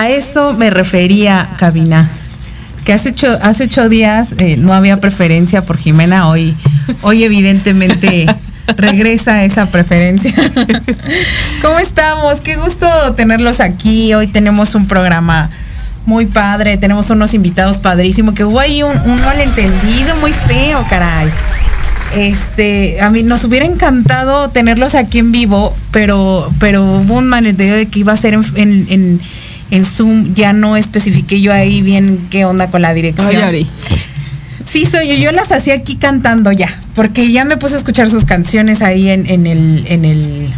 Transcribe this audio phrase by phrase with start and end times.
[0.00, 2.08] A eso me refería, Cabina.
[2.86, 6.56] Que hace ocho, hace ocho días eh, no había preferencia por Jimena, hoy,
[7.02, 8.24] hoy evidentemente
[8.78, 10.32] regresa esa preferencia.
[11.62, 12.40] ¿Cómo estamos?
[12.40, 14.14] Qué gusto tenerlos aquí.
[14.14, 15.50] Hoy tenemos un programa
[16.06, 21.28] muy padre, tenemos unos invitados padrísimos, que hubo ahí un, un malentendido muy feo, caray.
[22.16, 27.76] Este, a mí nos hubiera encantado tenerlos aquí en vivo, pero, pero hubo un malentendido
[27.76, 29.20] de que iba a ser en, en, en
[29.70, 33.28] en Zoom ya no especifiqué yo ahí bien qué onda con la dirección.
[33.28, 33.66] Oye,
[34.70, 35.14] Sí, soy yo.
[35.14, 39.08] Yo las hacía aquí cantando ya, porque ya me puse a escuchar sus canciones ahí
[39.08, 40.48] en, en el, en el,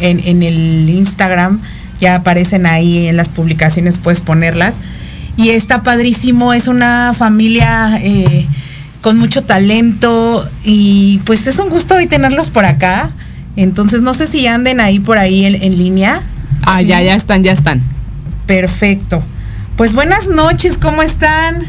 [0.00, 1.60] en, en, el Instagram.
[1.98, 4.74] Ya aparecen ahí en las publicaciones, puedes ponerlas.
[5.38, 8.46] Y está padrísimo, es una familia eh,
[9.00, 13.10] con mucho talento y pues es un gusto hoy tenerlos por acá.
[13.56, 16.20] Entonces no sé si anden ahí por ahí en, en línea.
[16.62, 17.82] Ah, ya, ya están, ya están.
[18.48, 19.22] Perfecto.
[19.76, 21.66] Pues buenas noches, ¿cómo están?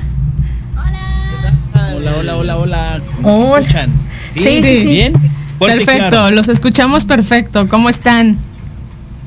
[1.94, 3.02] Hola, hola, hola, hola.
[3.22, 3.56] ¿Cómo Hola.
[3.56, 3.90] se escuchan?
[4.34, 4.86] Sí, sí, sí.
[4.86, 5.14] Bien.
[5.60, 6.32] Perfecto, claro.
[6.32, 7.68] los escuchamos perfecto.
[7.68, 8.38] ¿Cómo están?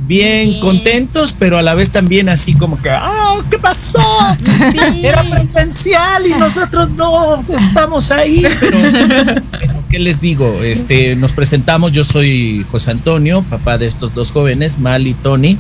[0.07, 3.35] Bien, contentos, pero a la vez también así como que, ¡ah!
[3.51, 4.01] ¿Qué pasó?
[5.03, 8.47] Era presencial y nosotros no estamos ahí.
[8.61, 8.79] Pero,
[9.61, 10.63] pero, ¿qué les digo?
[10.63, 11.93] Este, nos presentamos.
[11.93, 15.59] Yo soy José Antonio, papá de estos dos jóvenes, Mal y Tony.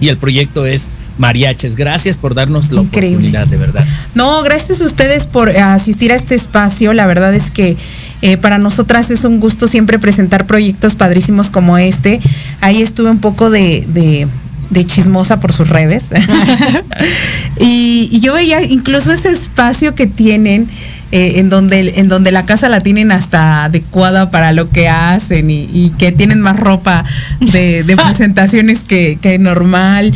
[0.00, 1.76] Y el proyecto es Mariaches.
[1.76, 3.16] Gracias por darnos la Increíble.
[3.28, 3.84] oportunidad, de verdad.
[4.14, 6.92] No, gracias a ustedes por eh, asistir a este espacio.
[6.92, 7.76] La verdad es que
[8.22, 12.20] eh, para nosotras es un gusto siempre presentar proyectos padrísimos como este.
[12.60, 14.28] Ahí estuve un poco de, de,
[14.70, 16.10] de chismosa por sus redes.
[17.60, 20.68] y, y yo veía incluso ese espacio que tienen.
[21.14, 25.50] eh, en donde en donde la casa la tienen hasta adecuada para lo que hacen
[25.50, 27.04] y, y que tienen más ropa
[27.38, 30.10] de, de presentaciones que, que normal.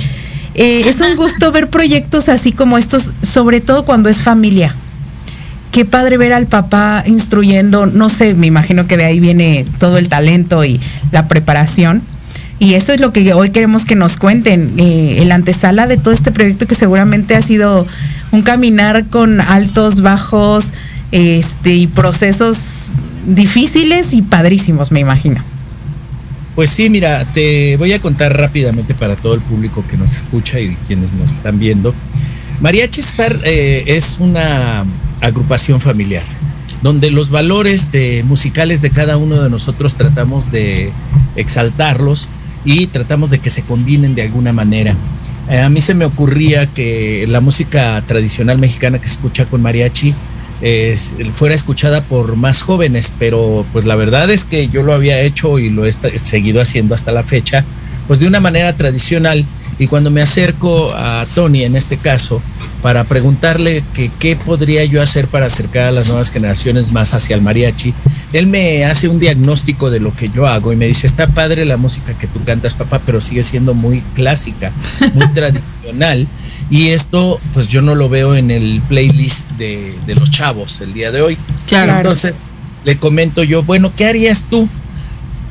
[0.59, 4.75] Eh, es un gusto ver proyectos así como estos, sobre todo cuando es familia.
[5.71, 9.99] Qué padre ver al papá instruyendo, no sé, me imagino que de ahí viene todo
[9.99, 10.81] el talento y
[11.13, 12.01] la preparación.
[12.59, 16.15] Y eso es lo que hoy queremos que nos cuenten, eh, el antesala de todo
[16.15, 17.87] este proyecto que seguramente ha sido
[18.33, 20.73] un caminar con altos, bajos,
[21.13, 22.93] este, y procesos
[23.27, 25.43] difíciles y padrísimos, me imagino.
[26.57, 30.59] Pues sí, mira, te voy a contar rápidamente para todo el público que nos escucha
[30.59, 31.95] y quienes nos están viendo.
[32.61, 34.87] Mariachi Cesar eh, es una
[35.21, 36.23] agrupación familiar
[36.81, 40.91] donde los valores de, musicales de cada uno de nosotros tratamos de
[41.37, 42.27] exaltarlos
[42.65, 44.95] y tratamos de que se combinen de alguna manera.
[45.51, 49.61] Eh, a mí se me ocurría que la música tradicional mexicana que se escucha con
[49.61, 50.15] mariachi
[50.63, 50.99] eh,
[51.35, 55.59] fuera escuchada por más jóvenes, pero pues la verdad es que yo lo había hecho
[55.59, 57.65] y lo he seguido haciendo hasta la fecha,
[58.07, 59.45] pues de una manera tradicional.
[59.79, 62.41] Y cuando me acerco a Tony, en este caso,
[62.83, 67.35] para preguntarle que qué podría yo hacer para acercar a las nuevas generaciones más hacia
[67.35, 67.95] el mariachi,
[68.33, 71.65] él me hace un diagnóstico de lo que yo hago y me dice, está padre
[71.65, 74.73] la música que tú cantas, papá, pero sigue siendo muy clásica,
[75.15, 76.27] muy tradicional.
[76.71, 80.93] Y esto, pues yo no lo veo en el playlist de, de los chavos el
[80.93, 81.39] día de hoy.
[81.67, 81.97] Claro.
[81.97, 82.35] Entonces
[82.85, 84.69] le comento yo, bueno, ¿qué harías tú?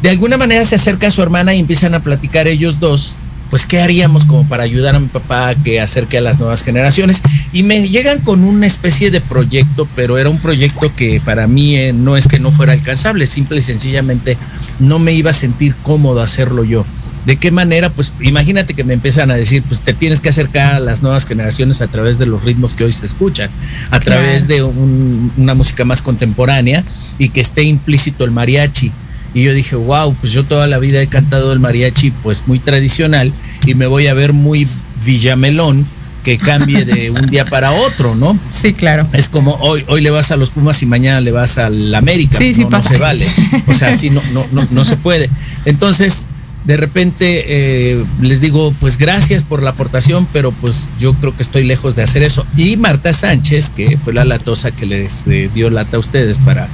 [0.01, 3.15] De alguna manera se acerca a su hermana y empiezan a platicar ellos dos.
[3.49, 6.61] Pues, ¿qué haríamos como para ayudar a mi papá a que acerque a las nuevas
[6.63, 7.21] generaciones?
[7.53, 11.77] Y me llegan con una especie de proyecto, pero era un proyecto que para mí
[11.77, 14.37] eh, no es que no fuera alcanzable, simple y sencillamente
[14.79, 16.85] no me iba a sentir cómodo hacerlo yo.
[17.25, 17.89] ¿De qué manera?
[17.89, 21.25] Pues imagínate que me empiezan a decir, pues te tienes que acercar a las nuevas
[21.25, 23.49] generaciones a través de los ritmos que hoy se escuchan,
[23.89, 26.83] a través de un- una música más contemporánea
[27.17, 28.91] y que esté implícito el mariachi.
[29.35, 32.57] Y yo dije, wow, pues yo toda la vida he cantado el mariachi pues muy
[32.57, 33.33] tradicional
[33.67, 34.67] y me voy a ver muy
[35.05, 35.85] villamelón
[36.23, 38.39] que cambie de un día para otro, ¿no?
[38.49, 39.07] Sí, claro.
[39.11, 42.37] Es como hoy, hoy le vas a los Pumas y mañana le vas al América.
[42.37, 43.27] Sí, sí no, se vale.
[43.67, 45.29] O sea, así no, no, no, no se puede.
[45.65, 46.27] Entonces,
[46.63, 51.43] de repente eh, les digo, pues gracias por la aportación, pero pues yo creo que
[51.43, 52.45] estoy lejos de hacer eso.
[52.57, 56.67] Y Marta Sánchez, que fue la latosa que les eh, dio lata a ustedes para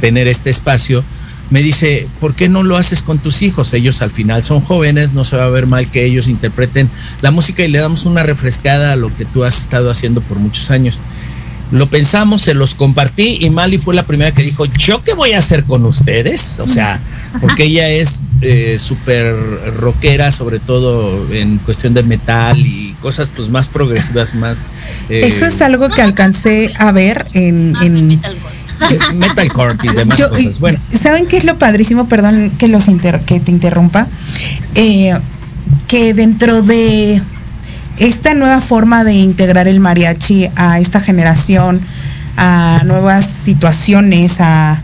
[0.00, 1.02] tener este espacio,
[1.52, 3.74] me dice, ¿por qué no lo haces con tus hijos?
[3.74, 6.88] Ellos al final son jóvenes, no se va a ver mal que ellos interpreten
[7.20, 10.38] la música y le damos una refrescada a lo que tú has estado haciendo por
[10.38, 10.98] muchos años.
[11.70, 15.32] Lo pensamos, se los compartí y Mali fue la primera que dijo, ¿yo qué voy
[15.32, 16.58] a hacer con ustedes?
[16.58, 17.00] O sea,
[17.42, 19.34] porque ella es eh, súper
[19.76, 24.68] rockera, sobre todo en cuestión de metal y cosas pues más progresivas, más...
[25.10, 27.74] Eh, Eso es algo que alcancé a ver en...
[27.82, 28.22] en
[29.14, 30.60] metalcore y demás cosas.
[30.60, 30.78] Bueno.
[31.00, 32.08] ¿Saben qué es lo padrísimo?
[32.08, 32.86] Perdón que, los
[33.26, 34.06] que te interrumpa.
[34.74, 35.18] Eh,
[35.88, 37.22] que dentro de
[37.98, 41.80] esta nueva forma de integrar el mariachi a esta generación,
[42.36, 44.82] a nuevas situaciones, a,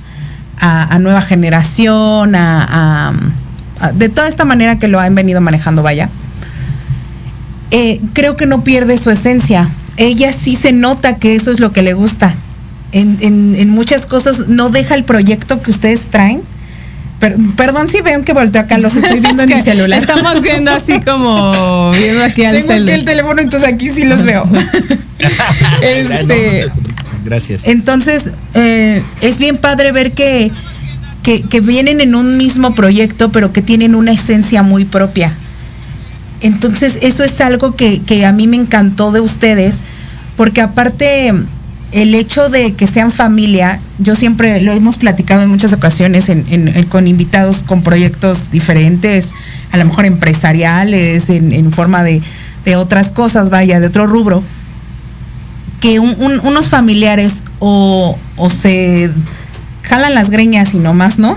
[1.01, 3.13] nueva generación, a,
[3.95, 6.09] de toda esta manera que lo han venido manejando, vaya,
[7.71, 9.71] eh, creo que no pierde su esencia.
[9.97, 12.35] Ella sí se nota que eso es lo que le gusta.
[12.93, 16.43] En, en muchas cosas no deja el proyecto que ustedes traen
[17.57, 20.01] perdón si ven que volteo acá, los estoy viendo en mi celular.
[20.01, 24.25] Estamos viendo así como viendo aquí al Tengo aquí el teléfono, entonces aquí sí los
[24.25, 24.49] veo.
[25.83, 26.69] este,
[27.25, 27.67] gracias.
[27.67, 30.53] Entonces, eh, es bien padre ver que,
[31.23, 35.35] que, vienen en un mismo proyecto, pero que tienen una esencia muy propia.
[36.41, 39.83] Entonces, eso es algo que, que a mí me encantó de ustedes,
[40.37, 41.35] porque aparte
[41.93, 46.31] el hecho de que sean familia, yo siempre lo hemos platicado en muchas ocasiones
[46.89, 49.33] con invitados con proyectos diferentes,
[49.73, 52.23] a lo mejor empresariales, en, forma de,
[52.77, 54.43] otras cosas, vaya, de otro rubro,
[55.81, 58.19] que unos familiares o,
[58.51, 59.11] se
[59.83, 61.37] jalan las greñas y no más, ¿no?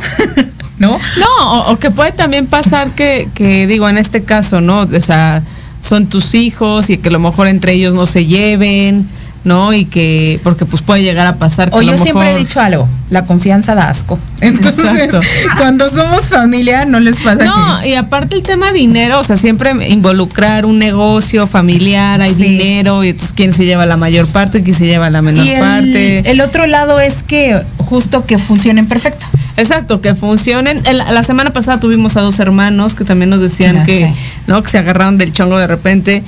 [0.77, 0.99] ¿No?
[1.17, 4.79] No, o, que puede también pasar que, que, digo, en este caso, ¿no?
[4.79, 5.43] O sea,
[5.79, 9.07] son tus hijos y que a lo mejor entre ellos no se lleven
[9.43, 9.73] ¿no?
[9.73, 12.87] Y que, porque pues puede llegar a pasar que O yo siempre he dicho algo,
[13.09, 14.19] la confianza da asco.
[14.41, 15.09] Entonces,
[15.57, 19.71] cuando somos familia no les pasa No, y aparte el tema dinero, o sea, siempre
[19.89, 24.75] involucrar un negocio familiar, hay dinero, y entonces quién se lleva la mayor parte, quién
[24.75, 26.29] se lleva la menor parte.
[26.29, 29.25] El otro lado es que justo que funcionen perfecto.
[29.57, 30.81] Exacto, que funcionen.
[30.91, 34.13] la semana pasada tuvimos a dos hermanos que también nos decían que,
[34.47, 34.61] ¿no?
[34.63, 36.23] Que se agarraron del chongo de repente.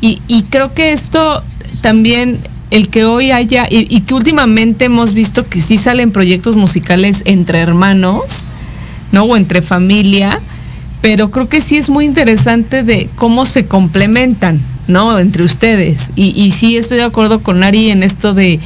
[0.00, 1.42] Y, y creo que esto
[1.80, 2.38] también
[2.70, 7.60] el que hoy haya, y, que últimamente hemos visto que sí salen proyectos musicales entre
[7.60, 8.46] hermanos,
[9.10, 9.24] ¿no?
[9.24, 10.40] O entre familia,
[11.00, 15.18] pero creo que sí es muy interesante de cómo se complementan, ¿no?
[15.18, 16.12] Entre ustedes.
[16.14, 18.60] Y, sí estoy de acuerdo con Ari en esto de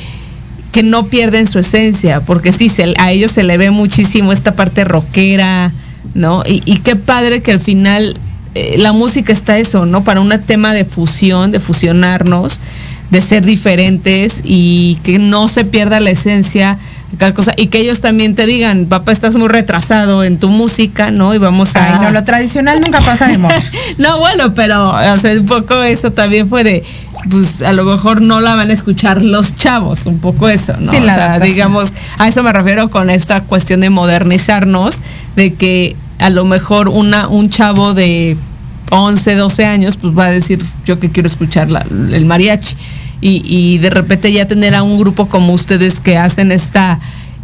[0.73, 4.85] que no pierden su esencia, porque sí, a ellos se le ve muchísimo esta parte
[4.85, 5.73] rockera,
[6.15, 6.43] ¿no?
[6.47, 8.17] Y, y qué padre que al final
[8.55, 10.03] eh, la música está eso, ¿no?
[10.03, 12.61] Para un tema de fusión, de fusionarnos
[13.13, 16.79] de ser diferentes y que no se pierda la esencia
[17.19, 21.11] cada cosa y que ellos también te digan, papá, estás muy retrasado en tu música,
[21.11, 21.35] ¿no?
[21.35, 21.97] Y vamos a...
[21.97, 23.61] Ay, no, lo tradicional nunca pasa de moda.
[23.99, 26.83] no, bueno, pero, o sea, un poco eso también fue de,
[27.31, 30.91] pues a lo mejor no la van a escuchar los chavos, un poco eso, ¿no?
[30.91, 35.03] Sí, o sea, digamos, a eso me refiero con esta cuestión de modernizarnos,
[35.37, 38.39] de que a lo mejor una, un chavo de
[38.91, 41.69] 11, 12 años, pues va a decir, yo que quiero escuchar
[42.11, 42.75] el mariachi
[43.25, 46.99] y, de repente ya tener a un grupo como ustedes que hacen esta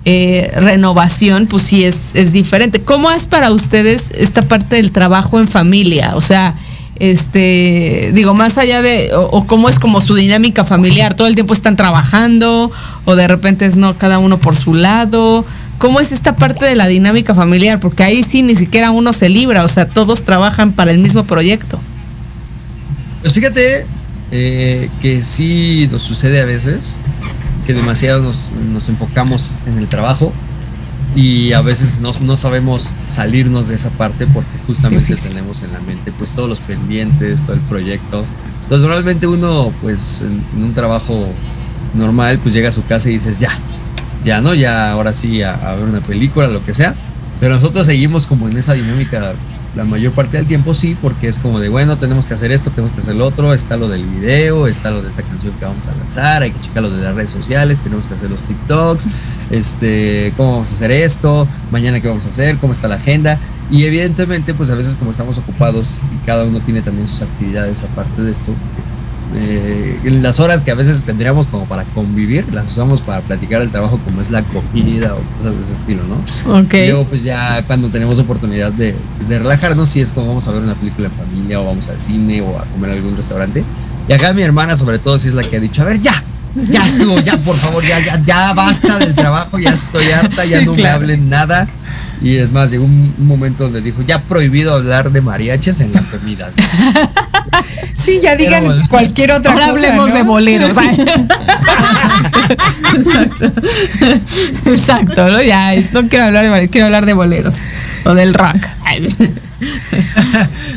[0.04, 2.80] eh, renovación, pues sí es, es diferente.
[2.80, 6.16] ¿Cómo es para ustedes esta parte del trabajo en familia?
[6.16, 6.54] O sea,
[6.98, 11.54] este, digo, más allá de, o, cómo es como su dinámica familiar, todo el tiempo
[11.54, 12.72] están trabajando,
[13.04, 15.44] o de repente es no, cada uno por su lado.
[15.78, 17.78] ¿Cómo es esta parte de la dinámica familiar?
[17.78, 21.22] Porque ahí sí ni siquiera uno se libra, o sea, todos trabajan para el mismo
[21.22, 21.78] proyecto.
[23.20, 23.86] Pues fíjate,
[24.30, 26.96] eh, que sí nos sucede a veces,
[27.66, 30.32] que demasiado nos, enfocamos en el trabajo
[31.16, 35.80] y a veces no, no, sabemos salirnos de esa parte porque justamente tenemos en la
[35.80, 38.24] mente pues todos los pendientes, todo el proyecto.
[38.64, 41.26] Entonces normalmente uno pues en, un trabajo
[41.94, 43.58] normal pues llega a su casa y dices ya,
[44.24, 46.94] ya no, ya ahora sí a, a ver una película, lo que sea.
[47.40, 49.34] Pero nosotros seguimos como en esa dinámica
[49.78, 52.70] la mayor parte del tiempo sí, porque es como de, bueno, tenemos que hacer esto,
[52.70, 55.64] tenemos que hacer lo otro, está lo del video, está lo de esa canción que
[55.64, 58.42] vamos a lanzar, hay que checar lo de las redes sociales, tenemos que hacer los
[58.42, 59.06] TikToks,
[59.52, 63.38] este, cómo vamos a hacer esto, mañana qué vamos a hacer, cómo está la agenda.
[63.70, 67.84] Y evidentemente, pues a veces como estamos ocupados y cada uno tiene también sus actividades
[67.84, 68.52] aparte de esto,
[69.34, 73.70] eh, las horas que a veces tendríamos como para convivir, las usamos para platicar el
[73.70, 76.58] trabajo como es la comida o cosas de ese estilo, ¿no?
[76.60, 76.74] Ok.
[76.74, 80.48] Y luego pues ya cuando tenemos oportunidad de, pues, de relajarnos, si es como vamos
[80.48, 83.16] a ver una película en familia o vamos al cine o a comer a algún
[83.16, 83.62] restaurante.
[84.08, 86.22] Y acá mi hermana sobre todo sí es la que ha dicho, a ver, ya,
[86.70, 90.62] ya estuvo, ya por favor, ya, ya, ya basta del trabajo, ya estoy harta, ya
[90.62, 90.96] no me claro.
[90.96, 91.68] hablen nada.
[92.22, 95.92] Y es más, llegó un, un momento donde dijo, ya prohibido hablar de mariachis en
[95.92, 96.50] la comida.
[97.96, 98.82] Sí, ya digan bueno.
[98.88, 99.76] cualquier otra Ahora cosa.
[99.76, 100.14] hablemos ¿no?
[100.14, 100.70] de boleros.
[102.94, 103.52] Exacto.
[104.66, 105.42] Exacto, ¿no?
[105.42, 107.62] Ya, no quiero hablar de boleros, quiero hablar de boleros.
[108.04, 108.56] O del rock.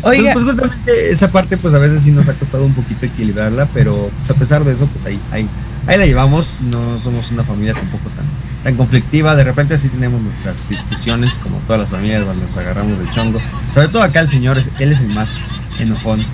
[0.04, 0.32] Oiga.
[0.32, 3.68] Entonces, pues justamente esa parte, pues a veces sí nos ha costado un poquito equilibrarla,
[3.74, 5.48] pero pues, a pesar de eso, pues ahí, ahí,
[5.88, 6.62] ahí la llevamos.
[6.62, 8.26] No somos una familia tampoco tan,
[8.64, 9.36] tan conflictiva.
[9.36, 13.40] De repente sí tenemos nuestras discusiones, como todas las familias, donde nos agarramos del chongo.
[13.74, 15.44] Sobre todo acá el señor, es- él es el más
[15.80, 16.26] enojón.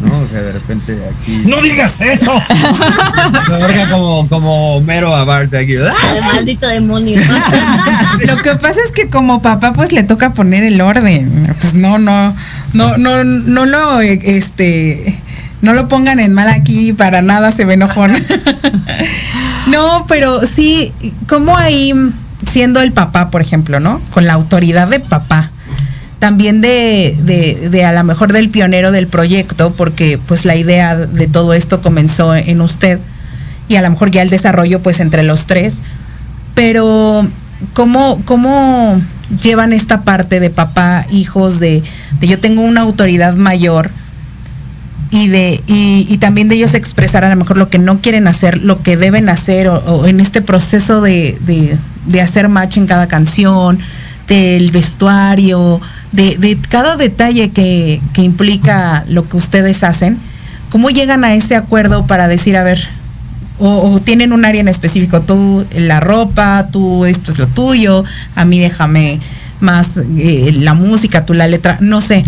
[0.00, 0.20] ¿No?
[0.20, 1.42] O sea, de repente aquí.
[1.46, 2.32] ¡No digas eso!
[3.90, 5.76] Como, como mero a Bart aquí.
[5.76, 5.92] ¡Ah!
[6.12, 7.20] Ay, maldito demonio.
[8.26, 11.54] Lo que pasa es que como papá pues le toca poner el orden.
[11.60, 12.34] Pues no, no,
[12.72, 15.18] no, no, no lo este
[15.62, 18.12] no lo pongan en mal aquí para nada se ve enojón.
[19.66, 20.92] no, pero sí,
[21.28, 21.92] como ahí
[22.46, 24.00] siendo el papá, por ejemplo, ¿no?
[24.12, 25.50] Con la autoridad de papá.
[26.26, 30.96] También de, de, de a lo mejor del pionero del proyecto, porque pues la idea
[30.96, 32.98] de todo esto comenzó en usted
[33.68, 35.82] y a lo mejor ya el desarrollo pues entre los tres.
[36.56, 37.28] Pero
[37.74, 39.00] ¿cómo, cómo
[39.40, 41.84] llevan esta parte de papá, hijos, de,
[42.20, 43.90] yo tengo una autoridad mayor
[45.12, 48.26] y de y, y también de ellos expresar a lo mejor lo que no quieren
[48.26, 52.78] hacer, lo que deben hacer, o, o en este proceso de, de, de hacer match
[52.78, 53.78] en cada canción,
[54.28, 55.80] del vestuario,
[56.12, 60.18] de, de cada detalle que, que implica lo que ustedes hacen,
[60.70, 62.88] ¿cómo llegan a ese acuerdo para decir, a ver,
[63.58, 68.04] o, tienen un área en específico, tú la ropa, tú esto es lo tuyo,
[68.34, 69.20] a mí déjame
[69.60, 72.24] más eh, la música, tú la letra, no sé.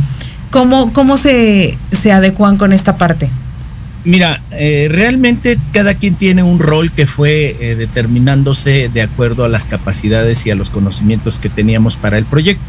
[0.50, 3.28] ¿Cómo, cómo se, se adecuan con esta parte?
[4.04, 9.48] Mira, eh, realmente cada quien tiene un rol que fue eh, determinándose de acuerdo a
[9.48, 12.64] las capacidades y a los conocimientos que teníamos para el proyecto.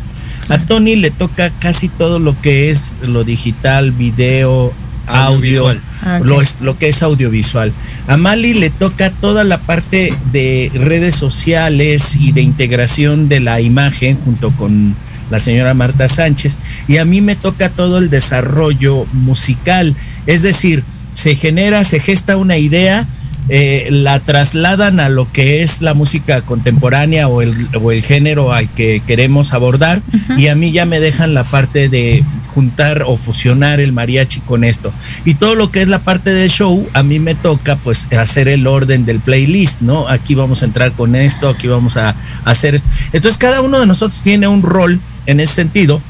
[0.50, 4.74] A Tony le toca casi todo lo que es lo digital, video,
[5.09, 5.75] audio.
[6.01, 7.74] Ah, lo, es, lo que es audiovisual.
[8.07, 13.59] A Mali le toca toda la parte de redes sociales y de integración de la
[13.59, 14.95] imagen junto con
[15.29, 16.57] la señora Marta Sánchez.
[16.88, 19.95] Y a mí me toca todo el desarrollo musical.
[20.25, 20.83] Es decir,
[21.19, 23.05] se genera, se gesta una idea,
[23.49, 28.53] eh, la trasladan a lo que es la música contemporánea o el, o el género
[28.53, 30.01] al que queremos abordar
[30.38, 32.23] y a mí ya me dejan la parte de
[32.53, 34.93] juntar o fusionar el mariachi con esto.
[35.25, 38.47] Y todo lo que es la parte del show, a mí me toca pues hacer
[38.47, 40.07] el orden del playlist, ¿no?
[40.07, 42.88] Aquí vamos a entrar con esto, aquí vamos a hacer esto.
[43.11, 46.01] Entonces cada uno de nosotros tiene un rol en ese sentido.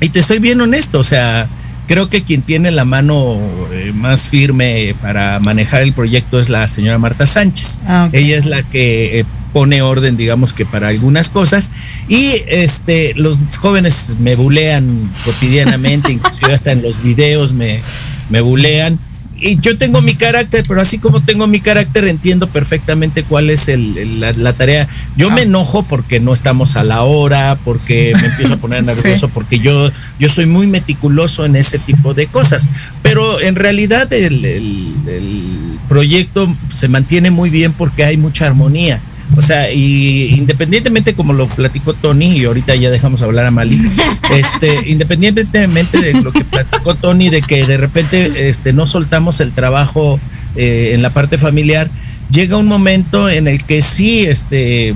[0.00, 1.48] Y te soy bien honesto, o sea,
[1.86, 3.38] creo que quien tiene la mano
[3.72, 7.80] eh, más firme para manejar el proyecto es la señora Marta Sánchez.
[7.86, 8.08] Ah.
[8.12, 11.70] Ella es la que eh, pone orden, digamos que para algunas cosas.
[12.08, 17.80] Y este, los jóvenes me bulean cotidianamente, inclusive hasta en los videos me,
[18.28, 18.98] me bulean.
[19.38, 23.68] Y yo tengo mi carácter, pero así como tengo mi carácter, entiendo perfectamente cuál es
[23.68, 24.88] el, el- la, la tarea.
[25.16, 29.28] Yo me enojo porque no estamos a la hora, porque me empiezo a poner nervioso,
[29.28, 32.68] porque yo, yo soy muy meticuloso en ese tipo de cosas.
[33.02, 39.00] Pero en realidad el proyecto se mantiene muy bien porque hay mucha armonía.
[39.36, 43.80] O sea, y independientemente como lo platicó Tony, y ahorita ya dejamos hablar a Mali,
[44.30, 49.52] este, independientemente de lo que platicó Tony, de que de repente este, no soltamos el
[49.52, 50.20] trabajo
[50.54, 51.90] eh, en la parte familiar,
[52.30, 54.94] llega un momento en el que sí, este,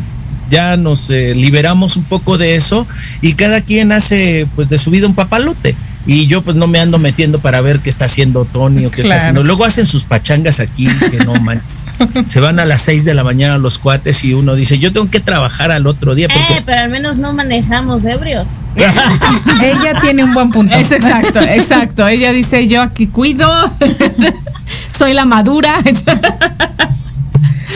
[0.51, 2.87] ya nos eh, liberamos un poco de eso
[3.23, 5.75] y cada quien hace pues de su vida un papalote.
[6.07, 9.03] Y yo pues no me ando metiendo para ver qué está haciendo Tony o qué
[9.03, 9.09] Claro.
[9.09, 9.45] está haciendo.
[9.45, 11.61] Luego hacen sus pachangas aquí, que no man.
[12.27, 15.11] Se van a las 6 de la mañana los cuates y uno dice, yo tengo
[15.11, 16.29] que trabajar al otro día.
[16.29, 18.49] Porque Eh, pero al menos no manejamos ebrios.
[18.77, 20.75] Ella tiene un buen punto.
[20.77, 22.07] Es exacto, exacto.
[22.09, 23.49] Ella dice, yo aquí cuido,
[24.97, 25.75] soy la madura.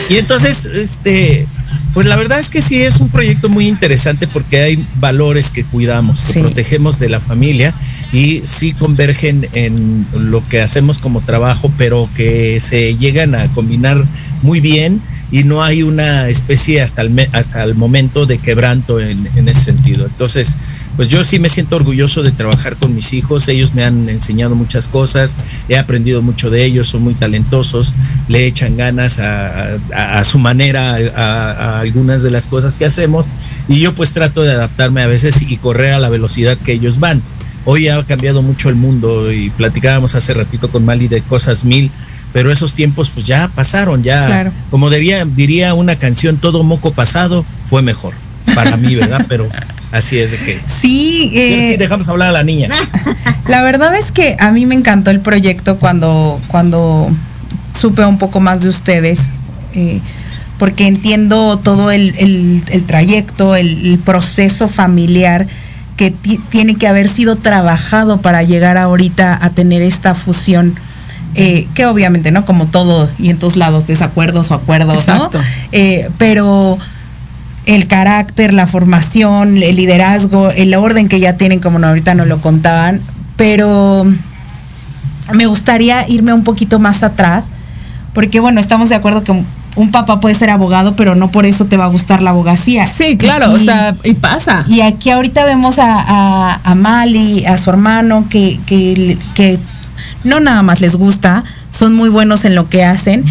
[0.09, 1.47] Y entonces, este,
[1.93, 5.63] pues la verdad es que sí es un proyecto muy interesante porque hay valores que
[5.63, 6.39] cuidamos, que Sí.
[6.41, 7.73] protegemos de la familia
[8.11, 14.03] y sí convergen en lo que hacemos como trabajo, pero que se llegan a combinar
[14.41, 19.27] muy bien y no hay una especie hasta el, hasta el momento de quebranto en,
[19.47, 20.05] ese sentido.
[20.05, 20.55] Entonces,
[20.95, 24.55] pues yo sí me siento orgulloso de trabajar con mis hijos, ellos me han enseñado
[24.55, 25.35] muchas cosas,
[25.67, 27.95] he aprendido mucho de ellos, son muy talentosos,
[28.29, 32.85] le echan ganas a, a, a su manera a, a, algunas de las cosas que
[32.85, 33.27] hacemos
[33.67, 36.99] y yo pues trato de adaptarme a veces y correr a la velocidad que ellos
[36.99, 37.21] van.
[37.65, 41.91] Hoy ha cambiado mucho el mundo y platicábamos hace ratito con Mali de cosas mil,
[42.31, 44.51] pero esos tiempos pues ya pasaron, ya claro.
[44.69, 48.13] como diría, diría una canción, todo moco pasado fue mejor
[48.53, 49.25] para mí, ¿verdad?
[49.29, 49.49] Pero
[49.95, 50.59] Así es de que.
[50.67, 52.67] Sí, eh, sí, dejamos hablar a la niña.
[53.47, 57.09] La verdad es que a mí me encantó el proyecto cuando, cuando
[57.79, 59.31] supe un poco más de ustedes,
[59.73, 60.01] eh,
[60.59, 65.47] porque entiendo todo el, el, el trayecto, el, el, proceso familiar
[65.95, 70.75] que tiene que haber sido trabajado para llegar ahorita a tener esta fusión.
[71.37, 72.45] Eh, que obviamente, ¿no?
[72.45, 75.39] Como todo y en todos lados, desacuerdos o acuerdos, Exacto.
[75.39, 75.43] ¿no?
[75.73, 76.77] Eh, pero
[77.65, 82.39] el carácter, la formación, el liderazgo, el orden que ya tienen, como ahorita nos lo
[82.39, 83.01] contaban,
[83.35, 84.05] pero
[85.33, 87.49] me gustaría irme un poquito más atrás,
[88.13, 89.43] porque bueno, estamos de acuerdo que
[89.75, 92.85] un papá puede ser abogado, pero no por eso te va a gustar la abogacía.
[92.85, 94.65] Sí, claro, y, o sea, y pasa.
[94.67, 99.59] Y aquí ahorita vemos a, a, a Mali, a su hermano, que, que, que
[100.23, 103.25] no nada más les gusta, son muy buenos en lo que hacen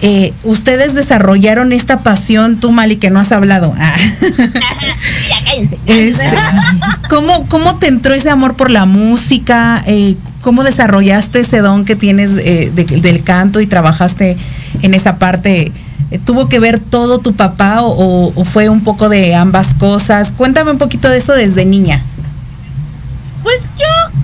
[0.00, 3.74] eh, ustedes desarrollaron esta pasión, tú Mali, que no has hablado.
[3.76, 3.96] Ah.
[5.86, 6.24] este,
[7.08, 9.82] ¿cómo, ¿Cómo te entró ese amor por la música?
[9.86, 14.36] Eh, ¿Cómo desarrollaste ese don que tienes eh, de, del canto y trabajaste
[14.82, 15.72] en esa parte?
[16.24, 20.32] ¿Tuvo que ver todo tu papá o, o fue un poco de ambas cosas?
[20.32, 22.02] Cuéntame un poquito de eso desde niña.
[23.42, 24.18] Pues yo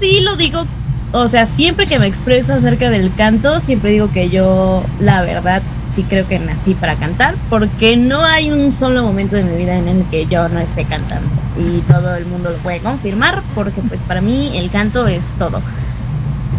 [0.00, 0.66] sí lo digo
[1.12, 5.60] o sea, siempre que me expreso acerca del canto, siempre digo que yo, la verdad,
[5.92, 9.76] sí creo que nací para cantar, porque no hay un solo momento de mi vida
[9.76, 11.28] en el que yo no esté cantando.
[11.56, 15.60] Y todo el mundo lo puede confirmar, porque pues para mí el canto es todo.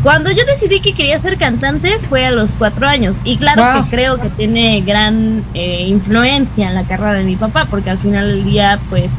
[0.03, 3.15] Cuando yo decidí que quería ser cantante fue a los cuatro años.
[3.23, 3.83] Y claro wow.
[3.83, 7.99] que creo que tiene gran eh, influencia en la carrera de mi papá, porque al
[7.99, 9.11] final del día, pues,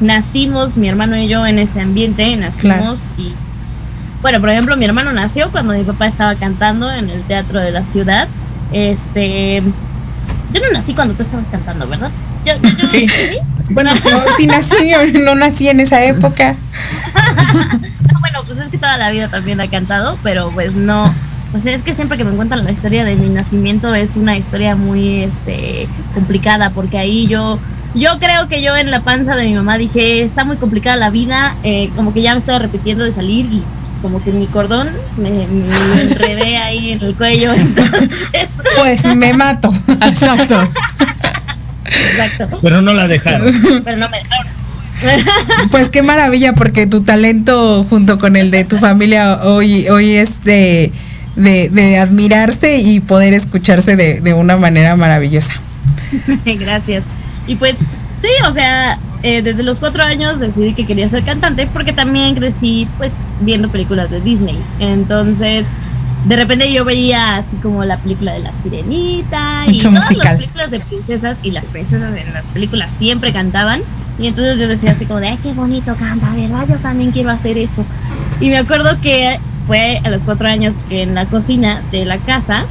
[0.00, 3.30] nacimos, mi hermano y yo, en este ambiente, nacimos claro.
[3.30, 3.34] y
[4.22, 7.70] bueno, por ejemplo, mi hermano nació cuando mi papá estaba cantando en el teatro de
[7.70, 8.28] la ciudad.
[8.70, 9.62] Este,
[10.52, 12.10] yo no nací cuando tú estabas cantando, ¿verdad?
[12.44, 13.08] Yo, yo, yo sí.
[13.08, 13.38] ¿sí?
[13.70, 14.92] Bueno, sí, sí nací,
[15.24, 16.56] no nací en esa época.
[18.12, 21.14] no, bueno, pues es que toda la vida también ha cantado, pero pues no.
[21.52, 24.76] Pues es que siempre que me cuentan la historia de mi nacimiento es una historia
[24.76, 27.58] muy este complicada porque ahí yo
[27.94, 31.10] yo creo que yo en la panza de mi mamá dije está muy complicada la
[31.10, 33.64] vida eh, como que ya me estaba repitiendo de salir y
[34.00, 37.52] como que mi cordón me, me enredé ahí en el cuello.
[37.56, 38.08] Entonces...
[38.78, 39.72] Pues me mato.
[40.02, 40.56] Exacto.
[41.90, 42.58] Exacto.
[42.62, 43.82] Pero no la dejaron.
[43.84, 44.60] Pero no me dejaron.
[45.70, 50.44] Pues qué maravilla, porque tu talento junto con el de tu familia hoy, hoy es
[50.44, 50.92] de,
[51.36, 55.54] de, de admirarse y poder escucharse de, de una manera maravillosa.
[56.44, 57.04] Gracias.
[57.46, 57.76] Y pues
[58.20, 62.34] sí, o sea, eh, desde los cuatro años decidí que quería ser cantante porque también
[62.34, 64.58] crecí pues viendo películas de Disney.
[64.78, 65.66] Entonces,
[66.24, 70.14] de repente yo veía así como la película de la sirenita Mucho y musical.
[70.14, 73.80] todas las películas de princesas y las princesas en las películas siempre cantaban.
[74.18, 76.66] Y entonces yo decía así como de, ay, qué bonito canta, ¿verdad?
[76.68, 77.84] Yo también quiero hacer eso.
[78.38, 82.18] Y me acuerdo que fue a los cuatro años que en la cocina de la
[82.18, 82.66] casa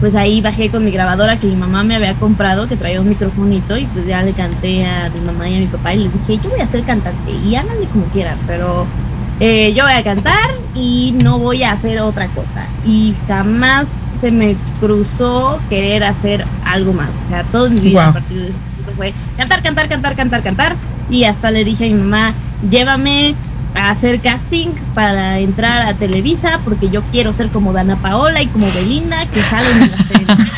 [0.00, 3.08] pues ahí bajé con mi grabadora que mi mamá me había comprado, que traía un
[3.08, 6.12] microfonito, y pues ya le canté a mi mamá y a mi papá y les
[6.12, 8.86] dije, yo voy a ser cantante y háganme como quieran, pero
[9.40, 12.66] eh, yo voy a cantar y no voy a hacer otra cosa.
[12.84, 17.10] Y jamás se me cruzó querer hacer algo más.
[17.24, 18.10] O sea, toda mi vida wow.
[18.10, 18.52] a partir de
[18.96, 20.76] fue cantar, cantar, cantar, cantar, cantar.
[21.10, 22.34] Y hasta le dije a mi mamá,
[22.70, 23.34] llévame
[23.74, 28.46] a hacer casting para entrar a Televisa porque yo quiero ser como Dana Paola y
[28.48, 30.50] como Belinda que salen en las telenovelas.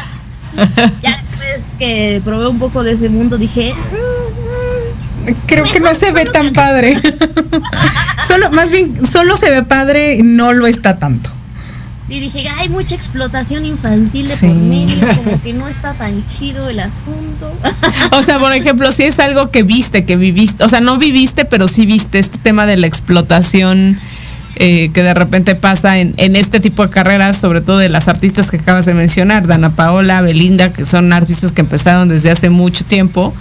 [1.03, 5.95] ya después que probé un poco de ese mundo dije mm, mm, creo que no
[5.95, 6.97] se ve tan padre
[8.31, 11.31] solo más bien solo se ve padre no lo está tanto
[12.11, 14.49] y dije, hay mucha explotación infantil de sí.
[14.49, 17.53] por medio, como que no está tan chido el asunto.
[18.11, 21.45] O sea, por ejemplo, si es algo que viste, que viviste, o sea, no viviste,
[21.45, 24.01] pero sí viste este tema de la explotación
[24.57, 28.09] eh, que de repente pasa en, en, este tipo de carreras, sobre todo de las
[28.09, 32.51] artistas que acabas de mencionar, Dana Paola, Belinda, que son artistas que empezaron desde hace
[32.51, 33.33] mucho tiempo.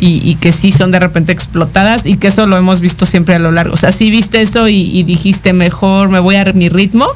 [0.00, 3.34] Y, y, que sí son de repente explotadas y que eso lo hemos visto siempre
[3.34, 3.74] a lo largo.
[3.74, 7.06] O sea, sí viste eso y, y dijiste mejor me voy a mi ritmo.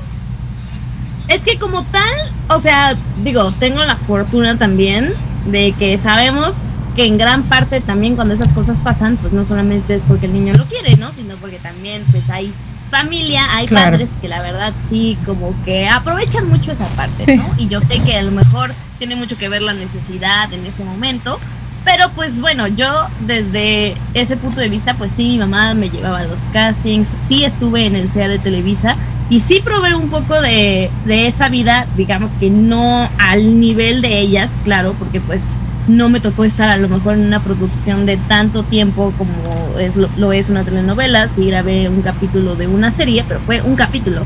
[1.28, 5.14] Es que como tal, o sea, digo, tengo la fortuna también
[5.46, 9.94] de que sabemos que en gran parte también cuando esas cosas pasan, pues no solamente
[9.94, 11.12] es porque el niño lo quiere, ¿no?
[11.12, 12.52] Sino porque también pues hay
[12.90, 17.48] familia, hay padres que la verdad sí como que aprovechan mucho esa parte, ¿no?
[17.56, 20.84] Y yo sé que a lo mejor tiene mucho que ver la necesidad en ese
[20.84, 21.40] momento,
[21.84, 22.88] pero pues bueno, yo
[23.26, 27.44] desde ese punto de vista, pues sí, mi mamá me llevaba a los castings, sí
[27.44, 28.96] estuve en el CEA de Televisa
[29.30, 34.18] y sí probé un poco de, de esa vida, digamos que no al nivel de
[34.18, 35.42] ellas, claro, porque pues
[35.88, 39.96] no me tocó estar a lo mejor en una producción de tanto tiempo como es
[39.96, 44.22] lo, es una telenovela, sí grabé un capítulo de una serie, pero fue un capítulo.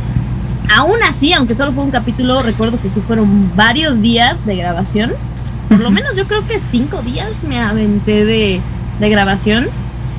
[0.74, 5.12] Aún así, aunque solo fue un capítulo, recuerdo que sí fueron varios días de grabación.
[5.76, 8.60] Por lo menos yo creo que cinco días me aventé de,
[8.98, 9.66] de grabación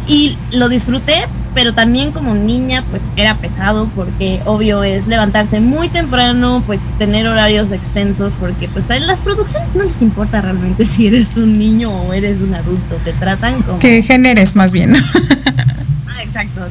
[0.07, 1.15] y lo disfruté,
[1.55, 7.27] pero también como niña pues era pesado porque obvio es levantarse muy temprano, pues tener
[7.27, 11.91] horarios extensos porque pues a las producciones no les importa realmente si eres un niño
[11.91, 13.79] o eres un adulto, te tratan como...
[13.79, 14.95] Que generes más bien.
[16.07, 16.61] ah, exacto,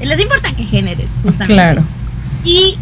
[0.00, 1.52] les importa que generes justamente.
[1.52, 1.84] Claro.
[2.42, 2.78] Y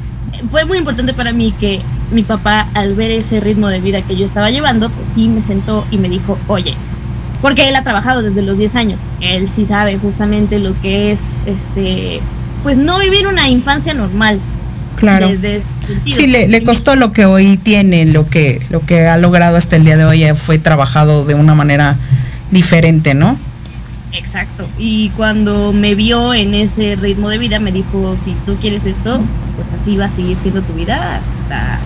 [0.51, 1.81] fue muy importante para mí que
[2.11, 5.43] mi papá al ver ese ritmo de vida que yo estaba llevando, pues sí me
[5.43, 6.75] sentó y me dijo, oye,
[7.43, 9.01] porque él ha trabajado desde los 10 años.
[9.21, 12.21] Él sí sabe justamente lo que es, este,
[12.63, 14.41] pues no vivir una infancia normal.
[14.97, 15.29] Claro.
[16.07, 19.77] sí, le, le, costó lo que hoy tiene, lo que, lo que ha logrado hasta
[19.77, 21.97] el día de hoy eh, fue trabajado de una manera
[22.51, 23.37] diferente, ¿no?
[24.13, 24.67] Exacto.
[24.79, 29.21] Y cuando me vio en ese ritmo de vida, me dijo, si tú quieres esto,
[29.57, 31.79] pues así va a seguir siendo tu vida hasta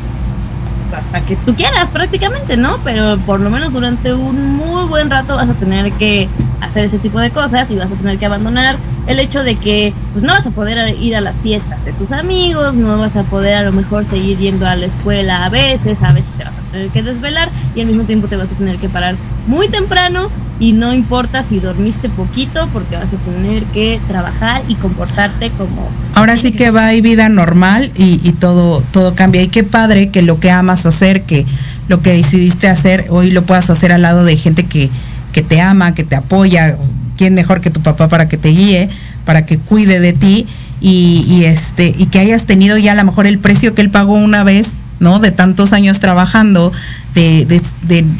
[0.94, 2.79] hasta que tú quieras prácticamente, ¿no?
[2.85, 6.29] Pero por lo menos durante un muy buen rato vas a tener que
[6.61, 8.76] hacer ese tipo de cosas y vas a tener que abandonar
[9.07, 12.13] el hecho de que pues no vas a poder ir a las fiestas de tus
[12.13, 16.03] amigos, no vas a poder a lo mejor seguir yendo a la escuela a veces,
[16.03, 18.55] a veces te vas a tener que desvelar y al mismo tiempo te vas a
[18.55, 23.65] tener que parar muy temprano y no importa si dormiste poquito porque vas a tener
[23.65, 25.89] que trabajar y comportarte como...
[26.01, 29.43] Pues, Ahora sí que va y vida normal y, y, todo, todo cambia.
[29.43, 31.47] Y qué padre que lo que amas hacer, que
[31.89, 34.91] lo que decidiste hacer, hoy lo puedas hacer al lado de gente que,
[35.33, 36.77] que te ama, que te apoya.
[37.21, 38.89] ¿Quién mejor que tu papá para que te guíe,
[39.27, 40.47] para que cuide de ti?
[40.81, 43.91] Y, y, este y que hayas tenido ya a lo mejor el precio que él
[43.91, 45.19] pagó una vez ¿no?
[45.19, 46.73] De tantos años trabajando,
[47.15, 47.61] de,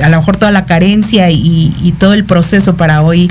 [0.03, 3.31] a lo mejor toda la carencia y, todo el proceso para hoy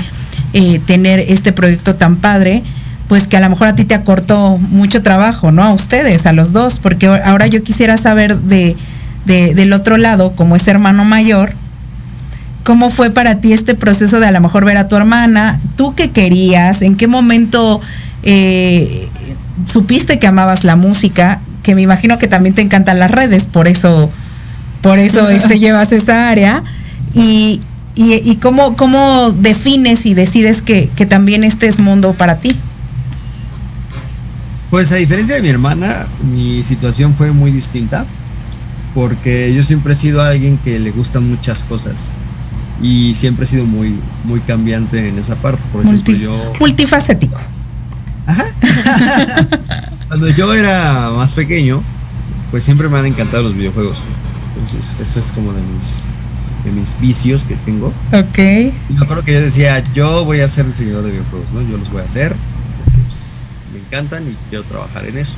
[0.52, 2.62] eh, tener este proyecto tan padre,
[3.08, 5.64] pues que a lo mejor a ti te acortó mucho trabajo, ¿no?
[5.64, 8.76] A ustedes, a los dos, porque ahora yo quisiera saber de,
[9.26, 11.52] del otro lado, como es hermano mayor,
[12.70, 15.58] ¿cómo fue para ti este proceso de a lo mejor ver a tu hermana?
[15.76, 16.82] ¿Tú qué querías?
[16.82, 17.80] ¿En qué momento
[18.22, 19.08] eh,
[19.66, 21.40] supiste que amabas la música?
[21.64, 24.08] que me imagino que también te encantan las redes, por eso,
[24.82, 26.62] por eso este, llevas esa área.
[27.12, 27.60] Y,
[27.96, 32.56] y, cómo, cómo, defines y decides que, que, también este es mundo para ti.
[34.70, 38.04] Pues a diferencia de mi hermana, mi situación fue muy distinta,
[38.94, 42.12] porque yo siempre he sido alguien que le gustan muchas cosas
[42.80, 45.62] y siempre he sido muy, muy cambiante en esa parte.
[45.72, 46.52] Por ejemplo, yo...
[46.58, 47.40] Multifacético.
[48.26, 48.46] Ajá.
[50.08, 51.82] Cuando yo era más pequeño,
[52.50, 54.02] pues siempre me han encantado los videojuegos.
[54.54, 55.98] Entonces, eso es como de mis,
[56.64, 57.88] de mis vicios que tengo.
[58.12, 58.38] Ok.
[58.88, 61.62] Y me acuerdo que yo decía, yo voy a ser diseñador de videojuegos, ¿no?
[61.62, 62.34] Yo los voy a hacer
[62.84, 63.34] porque pues,
[63.72, 65.34] me encantan y quiero trabajar en eso.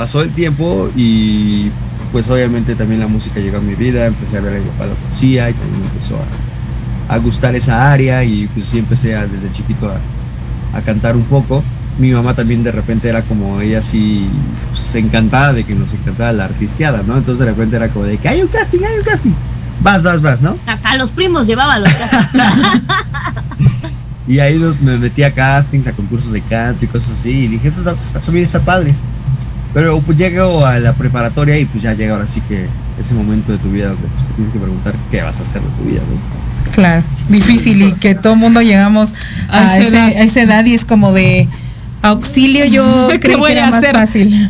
[0.00, 1.70] Pasó el tiempo y
[2.10, 4.86] pues obviamente también la música llegó a mi vida, empecé a ver a mi papá
[4.86, 9.14] la poesía y también me empezó a, a, gustar esa área y pues sí empecé
[9.14, 11.62] a, desde chiquito a, a cantar un poco
[11.98, 14.26] mi mamá también de repente era como ella así
[14.70, 17.18] pues, encantada de que nos encantaba la artisteada, ¿no?
[17.18, 19.32] Entonces de repente era como de que hay un casting, hay un casting.
[19.82, 20.56] Vas, vas, vas, ¿no?
[20.64, 22.44] Hasta los primos llevaba los castings.
[24.28, 27.32] y ahí me metí a castings, a concursos de canto y cosas así.
[27.32, 28.94] Y dije, esto también está padre.
[29.72, 32.66] Pero pues llego a la preparatoria y pues ya llega ahora sí que
[32.98, 35.62] ese momento de tu vida donde pues, te tienes que preguntar qué vas a hacer
[35.62, 36.72] de tu vida, ¿no?
[36.72, 39.14] Claro, difícil y que todo mundo llegamos
[39.48, 41.48] a, a esa edad y es como de
[42.02, 44.48] Auxilio yo creo que era más fácil.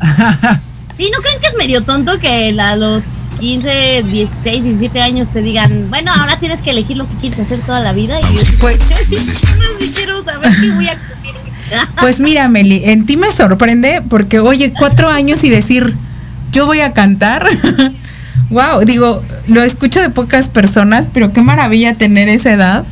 [0.96, 3.04] sí, ¿no creen que es medio tonto que a los
[3.40, 7.60] 15, 16, 17 años te digan, bueno, ahora tienes que elegir lo que quieres hacer
[7.60, 8.20] toda la vida?
[8.20, 8.24] Y
[8.60, 8.78] pues,
[9.94, 10.98] quiero saber qué voy a
[12.00, 15.94] Pues mira, Meli, en ti me sorprende porque, oye, cuatro años y decir,
[16.52, 17.46] yo voy a cantar.
[18.50, 22.84] wow, digo, lo escucho de pocas personas, pero qué maravilla tener esa edad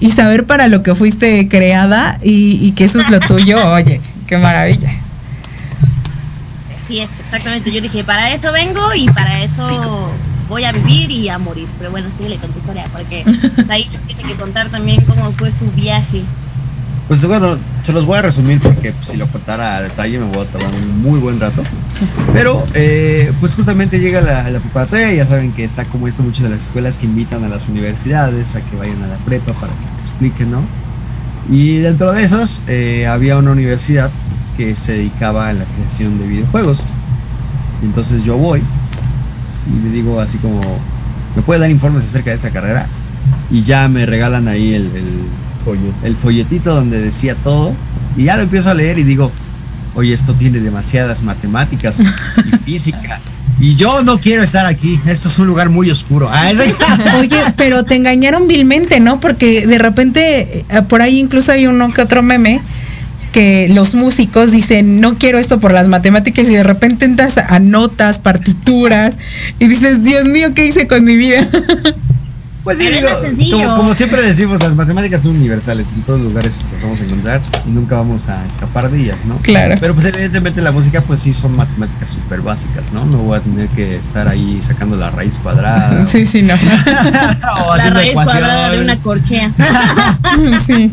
[0.00, 4.38] y saber para lo que fuiste creada y, que eso es lo tuyo, oye, qué
[4.38, 4.90] maravilla.
[6.90, 7.72] Es, exactamente.
[7.72, 10.12] Yo dije, para eso vengo y para eso
[10.48, 11.66] voy a vivir y a morir.
[11.78, 13.24] Pero bueno, síguele con tu historia, porque
[13.54, 16.22] pues, ahí tiene que contar también cómo fue su viaje.
[17.08, 20.24] Pues bueno, se los voy a resumir porque pues, si lo contara a detalle me
[20.26, 21.62] voy a tardar un muy buen rato.
[22.32, 26.48] Pero eh, pues justamente llega la, preparatoria, ya saben que está como esto muchas de
[26.48, 29.84] las escuelas que invitan a las universidades a que vayan a la prepa para que
[29.96, 30.62] te expliquen, ¿no?
[31.50, 34.10] Y dentro de esas eh, había una universidad
[34.56, 36.78] que se dedicaba a la creación de videojuegos.
[37.82, 38.62] Y entonces yo voy
[39.66, 40.60] y le digo así como,
[41.36, 42.86] ¿me puede dar informes acerca de esa carrera?
[43.50, 44.90] Y ya me regalan ahí el,
[46.02, 47.72] el folletito donde decía todo.
[48.16, 49.32] Y ya lo empiezo a leer y digo,
[49.94, 53.20] oye, esto tiene demasiadas matemáticas y física.
[53.60, 54.98] Y yo no quiero estar aquí.
[55.06, 56.28] Esto es un lugar muy oscuro.
[56.30, 56.50] Ah,
[57.20, 59.20] Oye, pero te engañaron vilmente, ¿no?
[59.20, 62.60] Porque de repente eh, por ahí incluso hay uno que otro meme
[63.32, 67.58] que los músicos dicen, no quiero esto por las matemáticas y de repente entras a
[67.58, 69.14] notas, partituras
[69.58, 71.48] y dices, Dios mío, ¿qué hice con mi vida?
[72.64, 72.86] Pues sí,
[73.36, 75.92] digo, como, como siempre decimos, las matemáticas son universales.
[75.94, 79.26] En todos los lugares las vamos a encontrar y nunca vamos a escapar de ellas,
[79.26, 79.36] ¿no?
[79.36, 79.74] Claro.
[79.78, 83.04] Pero pues evidentemente la música pues sí son matemáticas súper básicas, ¿no?
[83.04, 86.06] No voy a tener que estar ahí sacando la raíz cuadrada.
[86.14, 86.54] Sí, sí, no.
[87.66, 89.52] o La raíz cuadrada de una corchea.
[90.66, 90.90] sí.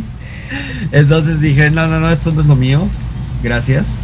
[0.91, 2.85] Entonces dije, no, no, no, esto no es lo mío.
[3.43, 3.99] Gracias.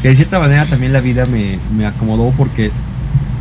[0.00, 2.72] Que de cierta manera también la vida me, me acomodó porque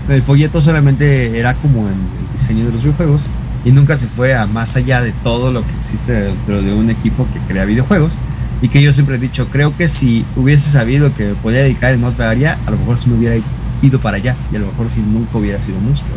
[0.07, 3.25] el folleto solamente era como en el diseño de los videojuegos
[3.63, 6.89] y nunca se fue a más allá de todo lo que existe dentro de un
[6.89, 8.13] equipo que crea videojuegos.
[8.61, 11.93] Y que yo siempre he dicho, creo que si hubiese sabido que me podía dedicar
[11.93, 13.35] en otra área, a lo mejor sí me hubiera
[13.81, 16.09] ido para allá y a lo mejor si nunca hubiera sido músico,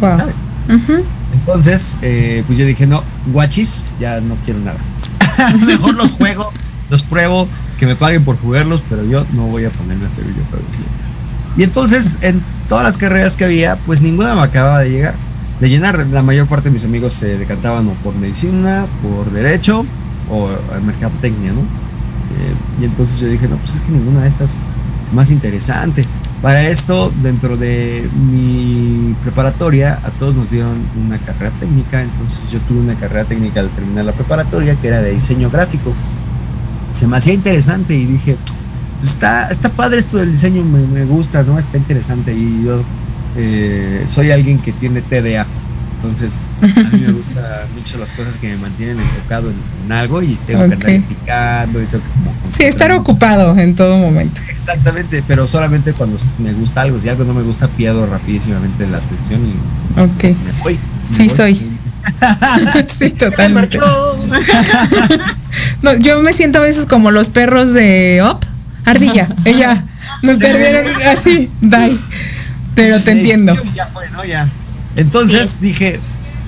[0.00, 0.06] ¿no?
[0.06, 0.18] Wow.
[0.18, 0.32] ¿Sabe?
[0.68, 1.04] Ujú.
[1.32, 4.78] Entonces, eh, pues yo dije, no, guachis, ya no quiero nada.
[5.66, 6.52] Mejor los juego,
[6.90, 10.24] los pruebo, que me paguen por jugarlos, pero yo no voy a ponerme a hacer
[10.24, 10.66] videojuegos.
[11.56, 15.14] Y entonces, en todas las carreras que había, pues ninguna me acababa de llegar.
[15.60, 19.86] De llenar, la mayor parte de mis amigos se decantaban o por medicina, por derecho
[20.30, 21.60] o eh, mercadotecnia, ¿no?
[21.60, 24.58] Eh, y entonces yo dije, no, pues es que ninguna de estas
[25.06, 26.04] es más interesante.
[26.42, 30.74] Para esto, dentro de mi preparatoria, a todos nos dieron
[31.06, 35.00] una carrera técnica, entonces yo tuve una carrera técnica al terminar la preparatoria que era
[35.00, 35.94] de diseño gráfico.
[36.92, 38.36] Se me hacía interesante y dije,
[39.00, 41.58] "Pues está, está padre esto del diseño, me, me gusta, ¿no?
[41.58, 42.82] Está interesante y yo
[43.36, 45.46] eh, soy alguien que tiene TDA.
[46.02, 47.44] Entonces, a mí me gustan
[47.74, 51.82] mucho las cosas que me mantienen enfocado en, en algo y tengo que andar picando
[51.82, 54.40] y tengo que como Sí, estar ocupado en todo momento.
[54.48, 57.00] Exactamente, pero solamente cuando me gusta algo.
[57.00, 59.54] Si algo no me gusta, pierdo rapidísimamente la atención y
[59.96, 60.78] me voy.
[61.10, 61.36] me Sí, voy.
[61.36, 61.54] soy.
[62.86, 63.78] sí, totalmente.
[65.82, 68.44] No, yo me siento a veces como los perros de Op,
[68.84, 69.82] ardilla, ella.
[70.22, 71.98] Me perdieron así, bye.
[72.76, 73.56] Pero te entiendo.
[73.74, 74.24] Ya fue, ¿no?
[74.24, 74.48] Ya.
[74.96, 75.98] Entonces dije,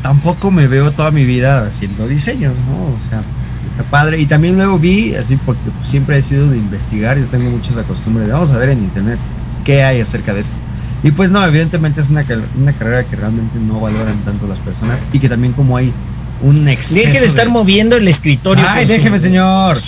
[0.02, 2.76] tampoco me veo toda mi vida haciendo diseños, ¿no?
[2.76, 3.22] O sea,
[3.68, 4.20] está padre.
[4.20, 7.82] Y también luego vi, así porque siempre he sido de investigar, yo tengo mucho esa
[7.82, 9.18] costumbre de vamos a ver en internet
[9.64, 10.54] qué hay acerca de esto.
[11.02, 12.24] Y pues no, evidentemente es una,
[12.60, 15.92] una carrera que realmente no valoran tanto las personas y que también como hay
[16.40, 18.64] un exceso Deje de estar moviendo el escritorio.
[18.68, 19.76] Ay, su- déjeme, señor.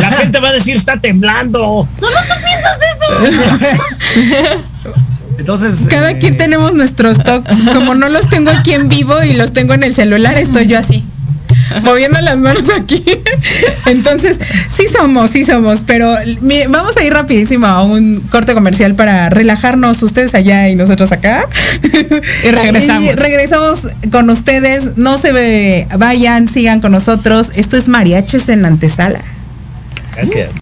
[0.00, 1.88] La gente va a decir, está temblando.
[5.38, 5.86] Entonces.
[5.88, 7.56] Cada eh, quien tenemos nuestros toques.
[7.72, 10.78] Como no los tengo aquí en vivo y los tengo en el celular, estoy yo
[10.78, 11.04] así.
[11.82, 13.02] Moviendo las manos aquí.
[13.86, 14.38] Entonces,
[14.74, 15.82] sí somos, sí somos.
[15.86, 20.74] Pero mire, vamos a ir rapidísimo a un corte comercial para relajarnos ustedes allá y
[20.74, 21.46] nosotros acá.
[22.44, 23.04] Y regresamos.
[23.04, 24.96] Y regresamos con ustedes.
[24.96, 27.52] No se ve- vayan, sigan con nosotros.
[27.54, 29.20] Esto es Mariaches en la antesala.
[30.14, 30.61] Gracias.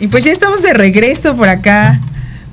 [0.00, 2.00] Y pues ya estamos de regreso por acá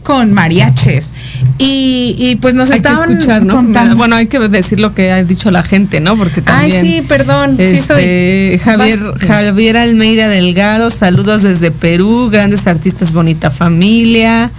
[0.04, 1.12] con mariaches.
[1.58, 3.56] Y, y pues nos hay que estaban escuchar, ¿no?
[3.56, 3.96] contando.
[3.96, 6.16] Bueno, hay que decir lo que ha dicho la gente, ¿no?
[6.16, 6.82] Porque Ay, también.
[6.86, 7.58] sí, perdón.
[7.58, 8.04] sí soy.
[8.04, 14.52] Este, Javier, Vas- Javier Almeida Delgado, saludos desde Perú, grandes artistas, bonita familia.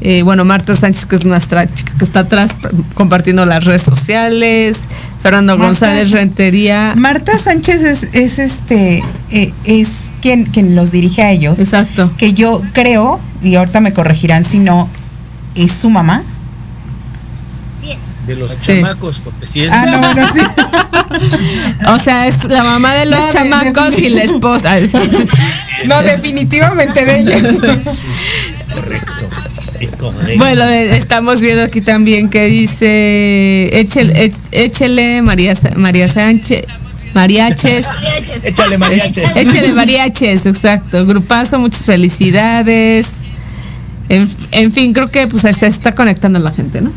[0.00, 2.56] Eh, bueno, Marta Sánchez, que es nuestra chica que está atrás
[2.94, 4.78] compartiendo las redes sociales.
[5.22, 6.94] Fernando Marta- González Rentería.
[6.96, 11.58] Marta Sánchez es, es este eh, es quien, quien los dirige a ellos.
[11.58, 12.10] Exacto.
[12.16, 14.88] Que yo creo, y ahorita me corregirán si no,
[15.54, 16.22] es su mamá.
[18.26, 18.58] De los Sí.
[18.80, 19.72] chamacos, porque si es.
[19.72, 20.40] Ah, no, bueno, sí.
[21.88, 24.74] O sea, es la mamá de los No, chamacos de- y la esposa.
[25.86, 27.40] No, definitivamente de ella.
[28.74, 29.28] correcto.
[29.80, 30.38] Es correcto.
[30.38, 36.64] Bueno, eh, estamos viendo aquí también que dice échele, échele María, María Sánchez,
[37.14, 37.86] Mariaches.
[38.42, 39.36] Échale mariaches.
[39.36, 41.04] Échele mariaches, exacto.
[41.06, 43.24] Grupazo, muchas felicidades.
[44.08, 46.92] En, en fin, creo que pues se está conectando la gente, ¿no?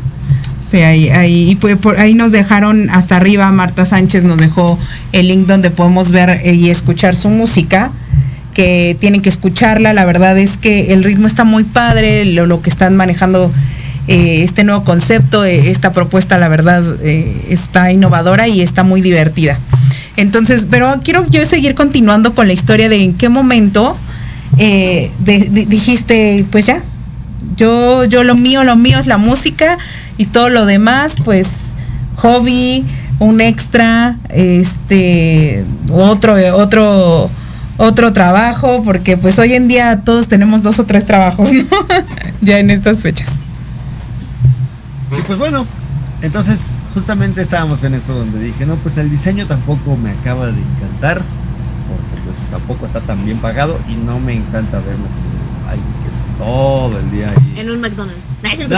[0.68, 4.78] Sí, ahí, ahí, y pues por ahí nos dejaron hasta arriba, Marta Sánchez nos dejó
[5.12, 7.92] el link donde podemos ver eh, y escuchar su música,
[8.54, 12.62] que tienen que escucharla, la verdad es que el ritmo está muy padre, lo, lo
[12.62, 13.52] que están manejando
[14.06, 19.00] eh, este nuevo concepto, eh, esta propuesta, la verdad, eh, está innovadora y está muy
[19.00, 19.58] divertida.
[20.16, 23.96] Entonces, pero quiero yo seguir continuando con la historia de en qué momento
[24.56, 26.84] dijiste, pues ya,
[27.56, 29.78] yo, yo lo mío, lo mío es la música
[30.16, 31.70] y todo lo demás, pues
[32.16, 32.84] hobby,
[33.18, 37.30] un extra, este, otro, otro,
[37.76, 41.64] otro trabajo, porque pues hoy en día todos tenemos dos o tres trabajos, ¿no?
[42.40, 43.38] ya en estas fechas.
[45.16, 45.66] Y pues bueno,
[46.22, 50.52] entonces justamente estábamos en esto donde dije, no, pues el diseño tampoco me acaba de
[50.52, 51.22] encantar,
[51.88, 55.06] porque pues tampoco está tan bien pagado y no me encanta verme
[56.08, 57.54] está todo el día ahí.
[57.56, 58.20] En un McDonald's.
[58.42, 58.76] No, es cierto.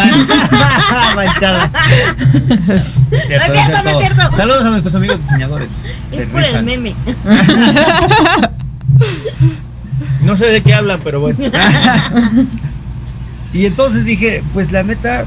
[1.16, 1.70] Manchada.
[3.10, 4.32] No es cierto, no es cierto.
[4.32, 5.96] Saludos a nuestros amigos diseñadores.
[6.08, 6.94] Se Es por el meme.
[10.24, 11.38] No sé de qué hablan, pero bueno.
[13.52, 15.24] Y entonces dije, pues la neta,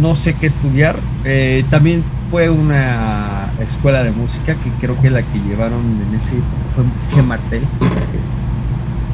[0.00, 0.96] no sé qué estudiar.
[1.24, 6.34] Eh, también fue una escuela de música que creo que la que llevaron en ese
[6.74, 7.24] fue G.
[7.24, 7.62] Martel,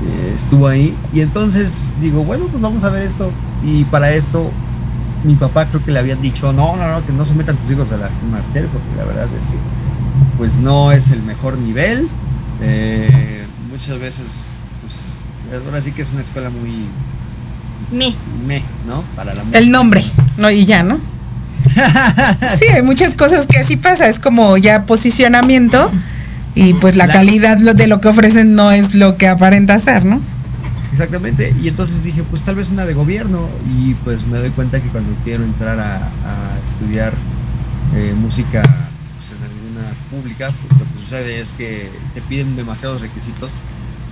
[0.06, 0.94] eh, estuvo ahí.
[1.14, 3.30] Y entonces digo, bueno, pues vamos a ver esto.
[3.64, 4.50] Y para esto,
[5.24, 7.70] mi papá creo que le habían dicho, no, no, no, que no se metan tus
[7.70, 8.30] hijos a la G.
[8.30, 9.56] Martel, porque la verdad es que
[10.36, 12.06] pues no es el mejor nivel.
[12.60, 13.39] Eh,
[13.80, 14.52] muchas veces,
[14.82, 16.86] pues ahora sí que es una escuela muy
[17.92, 18.14] Me.
[18.46, 19.02] me, ¿no?
[19.16, 19.58] Para la música.
[19.58, 20.04] El nombre,
[20.36, 20.98] no, y ya, ¿no?
[22.58, 25.90] sí, hay muchas cosas que así pasa, es como ya posicionamiento
[26.54, 29.78] y pues la La- calidad lo- de lo que ofrecen no es lo que aparenta
[29.78, 30.20] ser, ¿no?
[30.92, 31.54] Exactamente.
[31.62, 33.48] Y entonces dije, pues tal vez una de gobierno.
[33.64, 37.12] Y pues me doy cuenta que cuando quiero entrar a, a estudiar
[37.94, 38.62] eh, música
[40.10, 43.54] pública, pues, lo que sucede es que te piden demasiados requisitos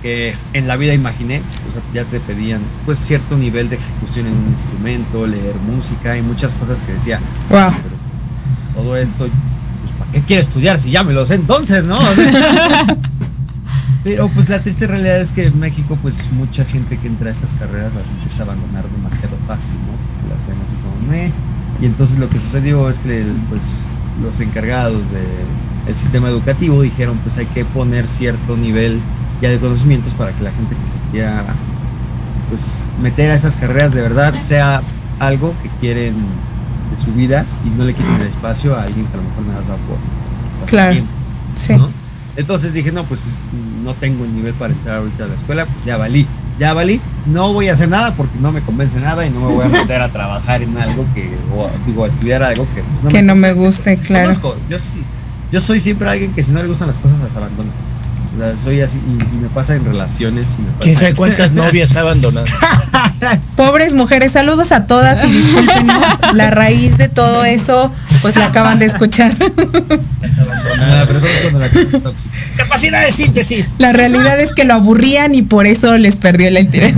[0.01, 1.41] que en la vida imaginé.
[1.69, 6.17] O sea, ya te pedían pues cierto nivel de ejecución en un instrumento, leer música
[6.17, 7.19] y muchas cosas que decía.
[7.49, 7.71] Wow.
[7.71, 7.95] Pero
[8.75, 11.97] todo esto, pues, ¿para qué quiero estudiar si ya me lo sé entonces, no?
[11.97, 12.85] O sea,
[14.03, 17.31] pero pues la triste realidad es que en México, pues mucha gente que entra a
[17.31, 20.33] estas carreras las empieza a abandonar demasiado fácil, ¿no?
[20.33, 21.31] Las ven así como, "Meh".
[21.81, 23.91] Y entonces lo que sucedió es que pues
[24.21, 25.09] los encargados
[25.85, 28.99] del sistema educativo dijeron, pues hay que poner cierto nivel
[29.41, 31.43] ya de conocimientos para que la gente que se quiera
[32.49, 34.81] pues meter a esas carreras de verdad sea
[35.19, 39.13] algo que quieren de su vida y no le quiten el espacio a alguien que
[39.13, 40.91] a lo mejor nada más va por Claro.
[40.93, 41.11] tiempo,
[41.55, 41.73] Sí.
[41.73, 41.89] ¿no?
[42.35, 43.35] Entonces dije, no, pues
[43.83, 46.25] no tengo el nivel para entrar ahorita a la escuela, pues ya valí,
[46.59, 49.47] ya valí, no voy a hacer nada porque no me convence nada y no me
[49.55, 53.03] voy a meter a trabajar en algo que, o digo, a estudiar algo que pues,
[53.03, 54.31] no Que no me guste, claro.
[54.69, 55.01] Yo sí,
[55.51, 57.69] yo soy siempre alguien que si no le gustan las cosas las abandona.
[58.35, 61.15] O sea, soy así y, y me pasa en relaciones y me pasa ¿Quién sabe
[61.15, 62.45] cuántas novias ha abandonado?
[63.57, 66.01] Pobres mujeres, saludos a todas y discúlpenos,
[66.33, 67.91] la raíz de todo eso,
[68.21, 69.35] pues la acaban de escuchar.
[70.79, 72.35] Ah, pero solo con la cosa es tóxica.
[72.55, 73.75] Capacidad de síntesis.
[73.77, 76.93] La realidad es que lo aburrían y por eso les perdió el interés.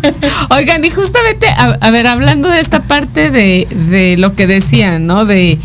[0.50, 5.06] Oigan, y justamente, a, a ver, hablando de esta parte de, de lo que decían,
[5.06, 5.24] ¿no?
[5.24, 5.58] De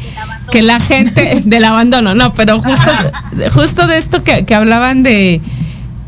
[0.52, 2.92] que la gente, del abandono, no, pero justo,
[3.54, 5.42] justo de esto que, que hablaban de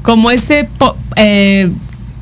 [0.01, 0.67] como ese,
[1.15, 1.69] eh,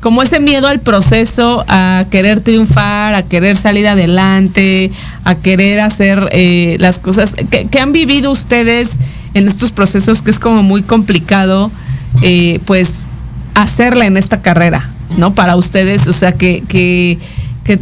[0.00, 4.90] como ese miedo al proceso, a querer triunfar, a querer salir adelante,
[5.24, 8.98] a querer hacer eh, las cosas que, que han vivido ustedes
[9.34, 11.70] en estos procesos que es como muy complicado,
[12.22, 13.06] eh, pues
[13.54, 15.34] hacerla en esta carrera, ¿no?
[15.34, 17.18] Para ustedes, o sea, que, que,
[17.64, 17.78] que,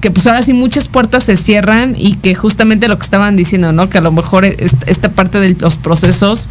[0.00, 3.72] que, pues ahora sí muchas puertas se cierran y que justamente lo que estaban diciendo,
[3.72, 3.88] ¿no?
[3.90, 6.48] Que a lo mejor es- esta parte de los procesos,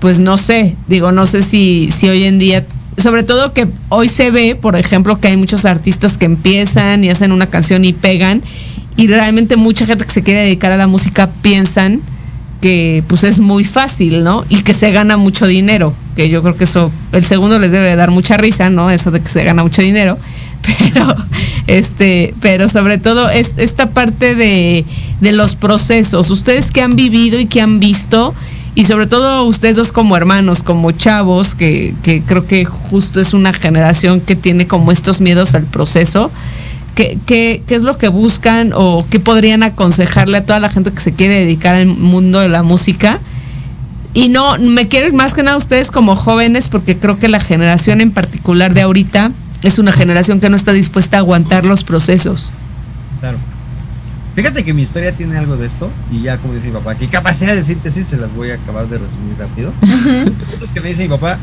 [0.00, 2.64] pues no sé, digo, no sé si, si hoy en día,
[2.98, 7.10] sobre todo que hoy se ve, por ejemplo, que hay muchos artistas que empiezan y
[7.10, 8.42] hacen una canción y pegan
[8.96, 12.00] y realmente mucha gente que se quiere dedicar a la música piensan
[12.60, 14.44] que pues es muy fácil, ¿no?
[14.48, 17.88] Y que se gana mucho dinero, que yo creo que eso, el segundo les debe
[17.88, 18.90] de dar mucha risa, ¿no?
[18.90, 20.18] Eso de que se gana mucho dinero,
[20.94, 21.06] pero
[21.66, 24.84] este, pero sobre todo es esta parte de,
[25.20, 28.34] de los procesos, ustedes que han vivido y que han visto,
[28.74, 33.34] y sobre todo ustedes dos como hermanos, como chavos, que, que creo que justo es
[33.34, 36.30] una generación que tiene como estos miedos al proceso,
[36.94, 40.92] ¿Qué, qué, qué es lo que buscan o qué podrían aconsejarle a toda la gente
[40.92, 43.18] que se quiere dedicar al mundo de la música?
[44.14, 48.02] Y no, me quiero más que nada ustedes como jóvenes, porque creo que la generación
[48.02, 49.32] en particular de ahorita
[49.68, 52.50] es una generación que no está dispuesta a aguantar los procesos.
[53.20, 53.38] Claro.
[54.34, 57.06] Fíjate que mi historia tiene algo de esto, y ya como dice mi papá, que
[57.08, 59.72] capacidad de síntesis se las voy a acabar de resumir rápido.
[60.62, 61.38] Es que me dice mi papá,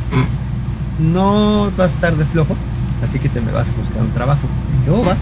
[1.00, 2.56] no vas a estar de flojo,
[3.04, 4.42] así que te me vas a buscar un trabajo.
[4.84, 5.16] Y yo, "Oh, va.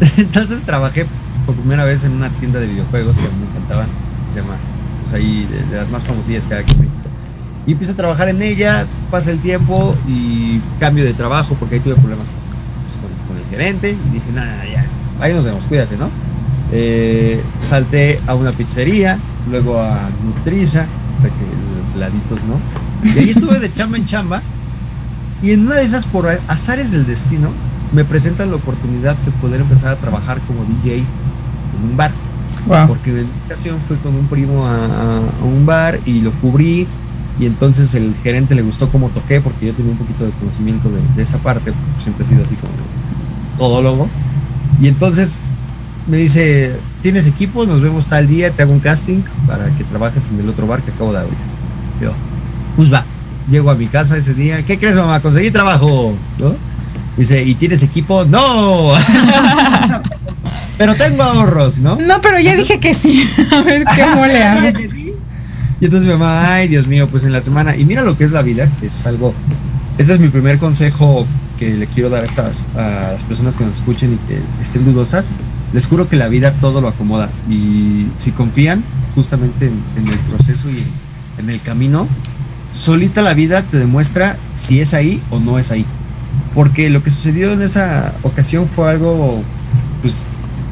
[0.16, 1.06] Entonces trabajé
[1.46, 3.86] por primera vez en una tienda de videojuegos que a mí me encantaban,
[4.32, 4.56] se llama,
[5.04, 7.05] pues ahí, de, de las más famosillas que hay aquí en México.
[7.66, 11.80] Y empiezo a trabajar en ella, pasa el tiempo y cambio de trabajo porque ahí
[11.80, 12.36] tuve problemas con,
[12.84, 14.84] pues, con- con el gerente y dije, nada, ya,
[15.20, 16.08] ahí nos vemos, cuídate, ¿no?
[16.72, 19.18] Eh, salté a una pizzería,
[19.50, 22.60] luego a Nutriza, hasta que es laditos, ¿no?
[23.14, 24.42] Y ahí estuve de chamba en chamba
[25.42, 27.50] y en una de esas, por azares del destino,
[27.92, 32.10] me presentan la oportunidad de poder empezar a trabajar como DJ en un bar.
[32.66, 32.88] Wow.
[32.88, 36.86] Porque en una ocasión fui con un primo a- a un bar y lo cubrí
[37.38, 40.88] y entonces el gerente le gustó cómo toqué porque yo tenía un poquito de conocimiento
[40.88, 42.72] de, de esa parte, porque siempre he sido así como
[43.58, 44.08] todólogo.
[44.80, 45.42] Y entonces
[46.06, 47.66] me dice, ¿tienes equipo?
[47.66, 50.82] Nos vemos tal día, te hago un casting para que trabajes en el otro bar
[50.82, 51.38] que acabo de abrir.
[52.00, 52.12] Yo,
[52.76, 53.04] pues va.
[53.50, 55.20] Llego a mi casa ese día, ¿qué crees mamá?
[55.20, 56.54] Conseguí trabajo, ¿no?
[57.16, 58.24] Dice, ¿y tienes equipo?
[58.24, 58.92] ¡No!
[60.78, 61.96] Pero tengo ahorros, ¿no?
[61.96, 63.26] No, pero ya dije que sí.
[63.50, 64.78] A ver cómo le hago.
[65.80, 68.24] Y entonces mi mamá, ay Dios mío, pues en la semana, y mira lo que
[68.24, 69.34] es la vida, es algo,
[69.98, 71.26] este es mi primer consejo
[71.58, 74.84] que le quiero dar a, estas, a las personas que nos escuchen y que estén
[74.84, 75.32] dudosas,
[75.72, 77.28] les juro que la vida todo lo acomoda.
[77.50, 78.82] Y si confían
[79.14, 80.86] justamente en, en el proceso y en,
[81.38, 82.08] en el camino,
[82.72, 85.84] solita la vida te demuestra si es ahí o no es ahí.
[86.54, 89.42] Porque lo que sucedió en esa ocasión fue algo
[90.02, 90.24] pues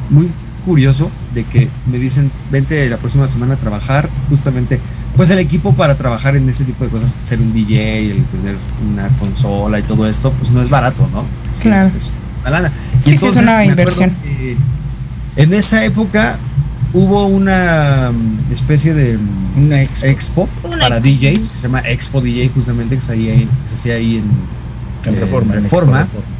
[0.09, 0.29] muy
[0.65, 4.79] curioso de que me dicen, vente la próxima semana a trabajar, justamente,
[5.15, 8.57] pues el equipo para trabajar en ese tipo de cosas, ser un DJ, el tener
[8.91, 11.23] una consola y todo esto, pues no es barato, ¿no?
[11.55, 11.89] Sí, Claro.
[11.95, 12.11] Es, es
[12.41, 12.71] una lana.
[12.99, 14.11] Sí, Y sí, es entonces una inversión.
[15.35, 16.37] en esa época
[16.93, 20.05] hubo una mm, especie de mm, Una expo.
[20.07, 21.09] expo Una para expo.
[21.09, 24.17] DJs que se llama Expo DJ justamente que se, hacía ahí- que se hacía ahí
[24.17, 25.55] en, En eh, Reforma.
[25.55, 26.01] en Reforma.
[26.01, 26.35] Expo Reforma.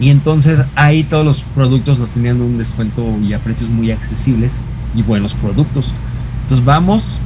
[0.00, 4.54] Y entonces ahí todos los productos los tenían un descuento y a precios muy accesibles
[4.96, 5.92] y buenos productos.
[6.42, 7.16] Entonces vamos,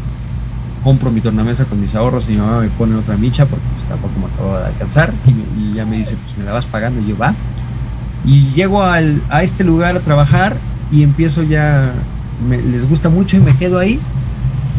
[0.85, 3.85] compro mi tornamesa con mis ahorros y mi mamá me pone otra micha porque pues
[3.89, 7.01] tampoco me acababa de alcanzar y, y ya me dice pues me la vas pagando
[7.01, 7.35] y yo va.
[8.25, 10.57] Y llego al, a este lugar a trabajar
[10.91, 11.93] y empiezo ya,
[12.49, 14.01] me- les gusta mucho y me quedo ahí.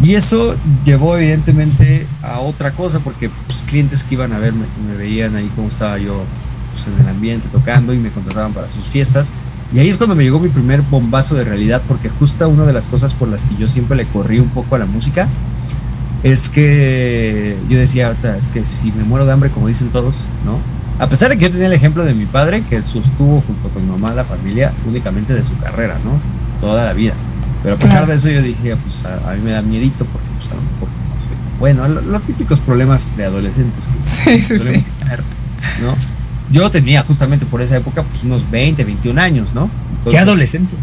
[0.03, 4.95] Y eso llevó evidentemente a otra cosa porque pues, clientes que iban a verme, me
[4.97, 6.23] veían ahí cómo estaba yo
[6.73, 9.31] pues, en el ambiente tocando y me contrataban para sus fiestas.
[9.73, 12.73] Y ahí es cuando me llegó mi primer bombazo de realidad, porque justo una de
[12.73, 15.27] las cosas por las que yo siempre le corrí un poco a la música
[16.25, 20.23] es que yo decía, "Ota, es que si me muero de hambre, como dicen todos,
[20.45, 20.57] ¿no?
[21.03, 23.83] A pesar de que yo tenía el ejemplo de mi padre, que sostuvo junto con
[23.85, 26.19] mi mamá la familia únicamente de su carrera, ¿no?
[26.59, 27.13] Toda la vida.
[27.61, 28.07] Pero a pesar Claro.
[28.11, 30.61] de eso yo dije, pues a, a mí me da miedito porque pues a lo
[30.61, 31.05] mejor no
[31.59, 34.91] bueno, lo- los típicos problemas de adolescentes que Sí, sí, solemos sí.
[34.99, 35.19] tener,
[35.81, 35.95] ¿no?
[36.51, 39.69] Yo tenía justamente por esa época pues unos 20, 21 años, ¿no?
[40.09, 40.75] ¿Qué adolescente?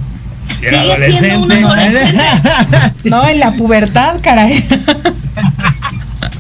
[0.59, 2.23] Si era Sigue siendo un adolescente.
[3.11, 4.65] No, en la pubertad, caray.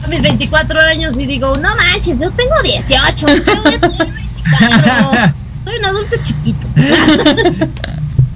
[0.08, 3.26] mis 24 años y digo, no manches, yo tengo 18.
[3.26, 5.32] ¿qué voy a tener 24?
[5.64, 6.66] Soy un adulto chiquito.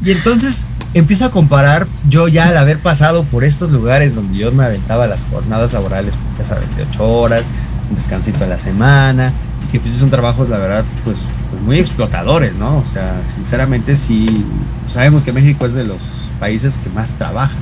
[0.02, 0.64] Y entonces
[0.94, 5.06] empiezo a comparar, yo ya al haber pasado por estos lugares donde yo me aventaba
[5.06, 7.50] las jornadas laborales, pues, ya sabes, de 8 horas,
[7.90, 9.32] un descansito a la semana,
[9.66, 11.18] y que pues son trabajos, la verdad, pues,
[11.56, 12.78] pues muy explotadores, ¿no?
[12.78, 14.44] O sea, sinceramente sí,
[14.88, 17.56] sabemos que México es de los países que más trabajan.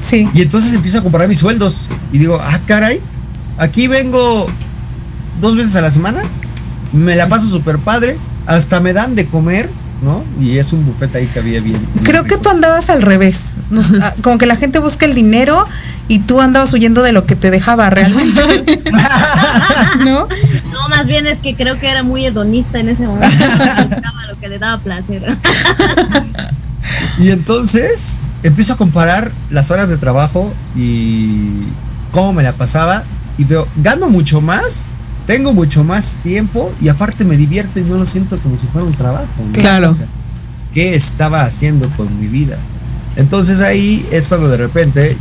[0.00, 0.28] Sí.
[0.34, 3.00] Y entonces empiezo a comparar mis sueldos y digo, ah, caray,
[3.56, 4.46] aquí vengo
[5.40, 6.22] dos veces a la semana,
[6.92, 9.70] me la paso súper padre, hasta me dan de comer,
[10.04, 10.22] ¿no?
[10.38, 11.80] Y es un buffet ahí que había bien.
[11.92, 13.54] bien Creo que tú andabas al revés.
[13.70, 15.66] Nos- ah, como que la gente busca el dinero
[16.06, 18.82] y tú andabas huyendo de lo que te dejaba realmente.
[20.04, 20.28] ¿No?
[20.72, 23.34] No, más bien es que creo que era muy hedonista en ese momento.
[23.88, 25.36] Buscaba lo que le daba placer.
[27.18, 31.64] Y entonces empiezo a comparar las horas de trabajo y
[32.12, 33.04] cómo me la pasaba
[33.38, 34.86] y veo, gano mucho más,
[35.26, 38.86] tengo mucho más tiempo y aparte me divierto y no lo siento como si fuera
[38.86, 39.26] un trabajo.
[39.46, 39.52] ¿no?
[39.52, 39.90] Claro.
[39.90, 40.06] O sea,
[40.72, 42.56] ¿Qué estaba haciendo con mi vida?
[43.16, 45.16] Entonces ahí es cuando de repente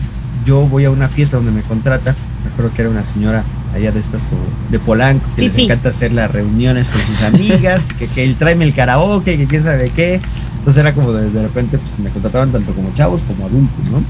[0.45, 3.43] yo voy a una fiesta donde me contrata, me acuerdo que era una señora
[3.75, 4.41] allá de estas como
[4.71, 5.65] de Polanco, que les Fifi.
[5.65, 9.63] encanta hacer las reuniones con sus amigas, que, que él tráeme el karaoke, que quién
[9.63, 10.19] sabe qué.
[10.57, 14.01] Entonces era como de, de repente pues me contrataban tanto como chavos como adultos, ¿no?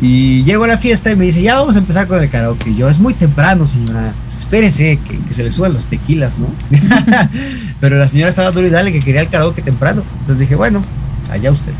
[0.00, 2.70] Y llego a la fiesta y me dice, ya vamos a empezar con el karaoke.
[2.70, 4.12] Y yo, es muy temprano, señora.
[4.38, 6.46] Espérese, que, que se le suban los tequilas, ¿no?
[7.80, 10.04] Pero la señora estaba dura y dale que quería el karaoke temprano.
[10.20, 10.82] Entonces dije, bueno,
[11.30, 11.72] allá usted.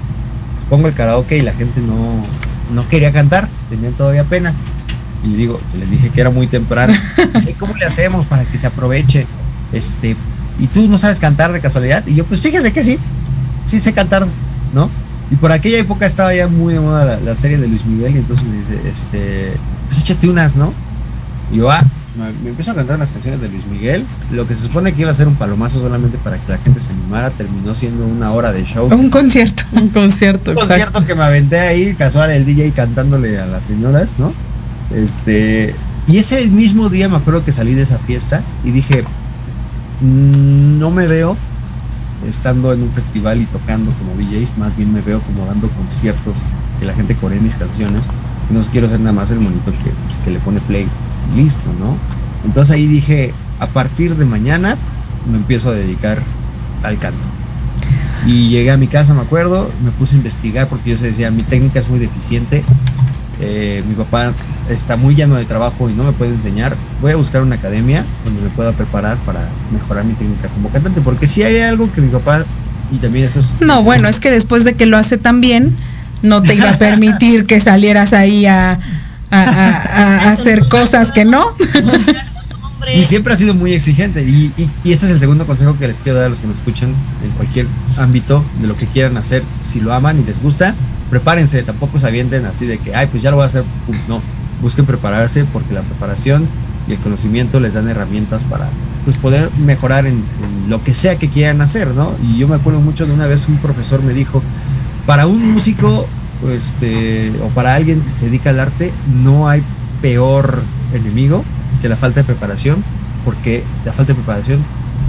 [0.68, 2.24] Pongo el karaoke y la gente no,
[2.74, 4.52] no quería cantar, tenían todavía pena.
[5.24, 6.92] Y digo, les dije que era muy temprano.
[7.34, 9.26] Dice, ¿cómo le hacemos para que se aproveche?
[9.72, 10.16] Este,
[10.58, 12.06] y tú no sabes cantar de casualidad.
[12.06, 12.98] Y yo, pues fíjese que sí,
[13.66, 14.26] sí sé cantar,
[14.74, 14.90] ¿no?
[15.30, 18.14] Y por aquella época estaba ya muy de moda la, la serie de Luis Miguel.
[18.16, 19.52] Y entonces me dice, este,
[19.88, 20.72] pues échate unas, ¿no?
[21.52, 21.84] Y yo, ah,
[22.16, 24.04] me, me empiezo a cantar unas canciones de Luis Miguel.
[24.32, 26.80] Lo que se supone que iba a ser un palomazo solamente para que la gente
[26.80, 28.88] se animara, terminó siendo una hora de show.
[28.92, 29.62] Un concierto.
[29.72, 30.74] Un concierto, Un exacto.
[30.84, 34.32] concierto que me aventé ahí, casual, el DJ cantándole a las señoras, ¿no?
[34.94, 35.74] Este.
[36.06, 39.02] Y ese mismo día me acuerdo que salí de esa fiesta y dije,
[40.00, 41.36] "Mm, no me veo
[42.28, 46.42] estando en un festival y tocando como DJs, más bien me veo como dando conciertos
[46.80, 48.04] que la gente coree mis canciones.
[48.50, 50.88] No quiero ser nada más el monito que, que le pone play
[51.34, 51.96] listo, ¿no?
[52.44, 54.76] Entonces ahí dije, a partir de mañana
[55.30, 56.22] me empiezo a dedicar
[56.82, 57.26] al canto.
[58.26, 61.30] Y llegué a mi casa, me acuerdo, me puse a investigar porque yo se decía,
[61.30, 62.64] mi técnica es muy deficiente,
[63.40, 64.32] eh, mi papá
[64.68, 68.04] está muy lleno de trabajo y no me puede enseñar, voy a buscar una academia
[68.24, 72.00] donde me pueda preparar para mejorar mi técnica como cantante, porque si hay algo que
[72.00, 72.44] mi papá,
[72.90, 73.54] y también eso es...
[73.60, 75.76] No, bueno, es que después de que lo hace tan bien,
[76.22, 78.78] no te iba a permitir que salieras ahí a,
[79.30, 81.44] a- a- a hacer cosas que no.
[82.94, 84.22] Y siempre ha sido muy exigente.
[84.22, 86.46] Y, y, y este es el segundo consejo que les quiero dar a los que
[86.46, 87.66] me escuchan en cualquier
[87.98, 89.42] ámbito de lo que quieran hacer.
[89.62, 90.74] Si lo aman y les gusta,
[91.10, 91.62] prepárense.
[91.64, 93.62] Tampoco se avienten así de que, ay, pues ya lo voy a hacer.
[93.86, 94.22] Pum, No,
[94.62, 96.46] busquen prepararse porque la preparación
[96.88, 98.68] y el conocimiento les dan herramientas para
[99.04, 102.12] pues, poder mejorar en, en lo que sea que quieran hacer, ¿no?
[102.22, 104.42] Y yo me acuerdo mucho de una vez un profesor me dijo,
[105.04, 106.08] para un músico
[106.50, 109.62] este, o para alguien que se dedica al arte, no hay
[110.00, 110.62] peor
[110.94, 111.44] enemigo
[111.82, 112.82] que la falta de preparación,
[113.24, 114.60] porque la falta de preparación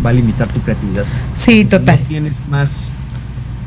[0.05, 1.03] va a limitar tu creatividad.
[1.34, 1.99] Sí, Si total.
[2.01, 2.91] no tienes más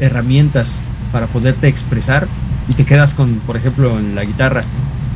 [0.00, 0.80] herramientas
[1.12, 2.26] para poderte expresar
[2.68, 4.62] y te quedas con, por ejemplo, en la guitarra,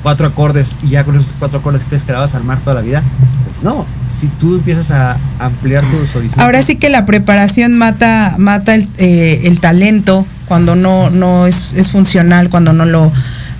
[0.06, 2.74] cuatro acordes y ya con esos cuatro acordes crees que la vas a armar toda
[2.74, 3.02] la vida,
[3.44, 3.84] pues no.
[4.08, 6.38] Si tú empiezas a ampliar tus horizontes.
[6.38, 11.72] Ahora sí que la preparación mata, mata el, eh, el talento cuando no, no es,
[11.74, 13.10] es funcional, cuando no lo,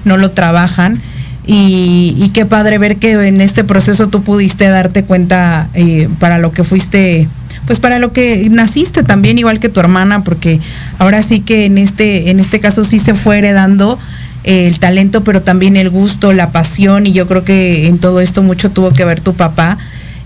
[0.05, 1.01] no lo trabajan.
[1.49, 6.38] Y, y qué padre ver que en este proceso tú pudiste darte cuenta eh, para
[6.38, 7.28] lo que fuiste,
[7.66, 10.61] pues para lo que naciste también, igual que tu hermana, porque
[11.01, 13.99] ahora sí que en este, en este caso sí se fue heredando
[14.47, 18.42] el talento, pero también el gusto, la pasión, y yo creo que en todo esto
[18.42, 19.76] mucho tuvo que ver tu papá.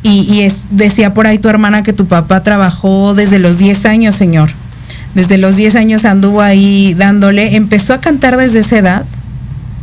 [0.02, 3.86] Y, y es, decía por ahí tu hermana que tu papá trabajó desde los 10
[3.86, 4.50] años, señor.
[5.14, 7.56] Desde los 10 años anduvo ahí dándole.
[7.56, 9.04] Empezó a cantar desde esa edad.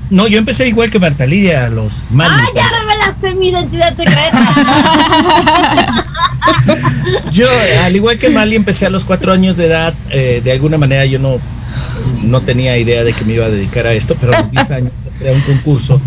[0.10, 2.34] No, yo empecé igual que Marta Lidia a los Mali.
[2.34, 6.06] ¡Ah, ya revelaste mi identidad secreta!
[7.34, 7.46] Yo,
[7.84, 9.94] al igual que Mali, empecé a los cuatro años de edad.
[10.10, 11.40] eh, de alguna manera yo no,
[12.24, 14.72] no tenía idea de que me iba a dedicar a esto, pero a los 10
[14.72, 14.92] años
[15.28, 16.00] a un concurso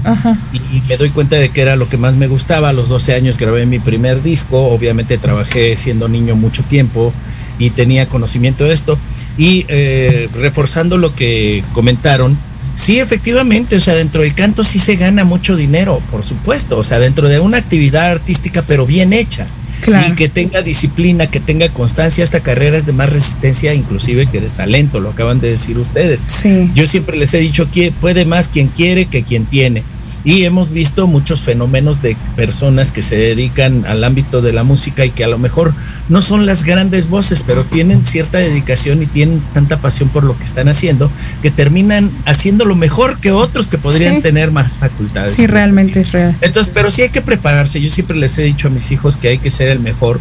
[0.52, 2.68] y, y me doy cuenta de que era lo que más me gustaba.
[2.68, 4.68] A los 12 años grabé mi primer disco.
[4.68, 7.12] Obviamente trabajé siendo niño mucho tiempo
[7.58, 8.98] y tenía conocimiento de esto.
[9.36, 12.36] Y eh, reforzando lo que comentaron,
[12.76, 16.84] Sí, efectivamente, o sea, dentro del canto sí se gana mucho dinero, por supuesto, o
[16.84, 19.46] sea, dentro de una actividad artística, pero bien hecha.
[19.80, 20.12] Claro.
[20.12, 24.40] Y que tenga disciplina, que tenga constancia, esta carrera es de más resistencia inclusive que
[24.40, 26.20] de talento, lo acaban de decir ustedes.
[26.26, 26.70] Sí.
[26.74, 29.82] Yo siempre les he dicho que puede más quien quiere que quien tiene.
[30.22, 35.04] Y hemos visto muchos fenómenos de personas que se dedican al ámbito de la música
[35.06, 35.72] y que a lo mejor
[36.10, 40.36] no son las grandes voces, pero tienen cierta dedicación y tienen tanta pasión por lo
[40.36, 41.10] que están haciendo
[41.42, 44.22] que terminan haciéndolo mejor que otros que podrían Sí.
[44.22, 45.34] tener más facultades.
[45.36, 46.36] Sí, realmente es real.
[46.42, 47.80] Entonces, pero sí hay que prepararse.
[47.80, 50.20] Yo siempre les he dicho a mis hijos que hay que ser el mejor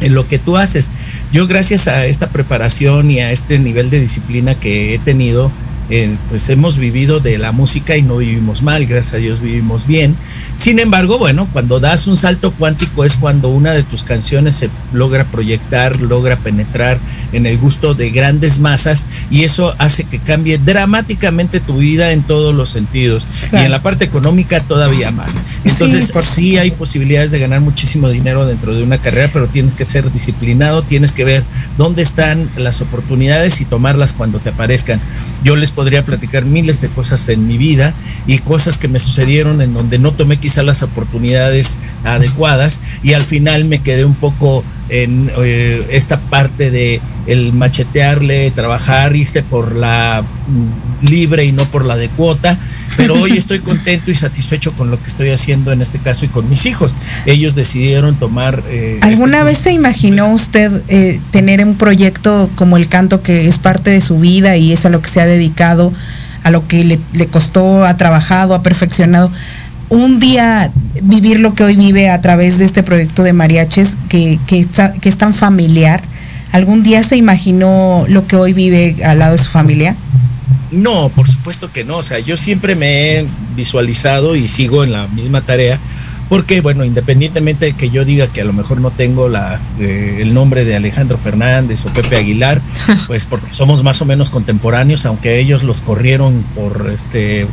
[0.00, 0.92] en lo que tú haces.
[1.30, 5.52] Yo gracias a esta preparación y a este nivel de disciplina que he tenido,
[5.90, 9.86] eh, pues hemos vivido de la música y no vivimos mal, gracias a Dios vivimos
[9.86, 10.14] bien.
[10.56, 14.70] Sin embargo, bueno, cuando das un salto cuántico es cuando una de tus canciones se
[14.92, 16.98] logra proyectar, logra penetrar
[17.32, 22.22] en el gusto de grandes masas y eso hace que cambie dramáticamente tu vida en
[22.22, 23.62] todos los sentidos Claro.
[23.62, 25.36] y en la parte económica todavía más.
[25.64, 29.46] Entonces, Sí, por sí hay posibilidades de ganar muchísimo dinero dentro de una carrera, pero
[29.48, 31.42] tienes que ser disciplinado, tienes que ver
[31.78, 35.00] dónde están las oportunidades y tomarlas cuando te aparezcan.
[35.44, 37.94] Yo les podría platicar miles de cosas en mi vida
[38.26, 43.22] y cosas que me sucedieron en donde no tomé quizá las oportunidades adecuadas y al
[43.22, 49.14] final me quedé un poco en eh, esta parte de el machetearle, trabajar,
[49.48, 52.58] por la mm, libre y no por la de cuota,
[52.96, 56.28] pero hoy estoy contento y satisfecho con lo que estoy haciendo en este caso y
[56.28, 56.94] con mis hijos.
[57.26, 58.62] Ellos decidieron tomar...
[58.68, 63.48] eh, ¿Alguna este vez se imaginó usted eh, tener un proyecto como el canto que
[63.48, 65.92] es parte de su vida y es a lo que se ha dedicado,
[66.42, 69.30] a lo que le, le costó, ha trabajado, ha perfeccionado?
[69.90, 70.70] Un día
[71.02, 74.92] vivir lo que hoy vive a través de este proyecto de mariaches que, que, está-
[74.92, 76.00] que es tan familiar.
[76.52, 79.96] ¿Algún día se imaginó lo que hoy vive al lado de su familia?
[80.70, 81.98] No, por supuesto que no.
[81.98, 83.26] O sea, yo siempre me he
[83.56, 85.78] visualizado y sigo en la misma tarea.
[86.28, 90.18] Porque, bueno, independientemente de que yo diga que a lo mejor no tengo la, eh,
[90.20, 92.60] el nombre de Alejandro Fernández o Pepe Aguilar,
[93.08, 97.48] pues porque somos más o menos contemporáneos, aunque ellos los corrieron por este,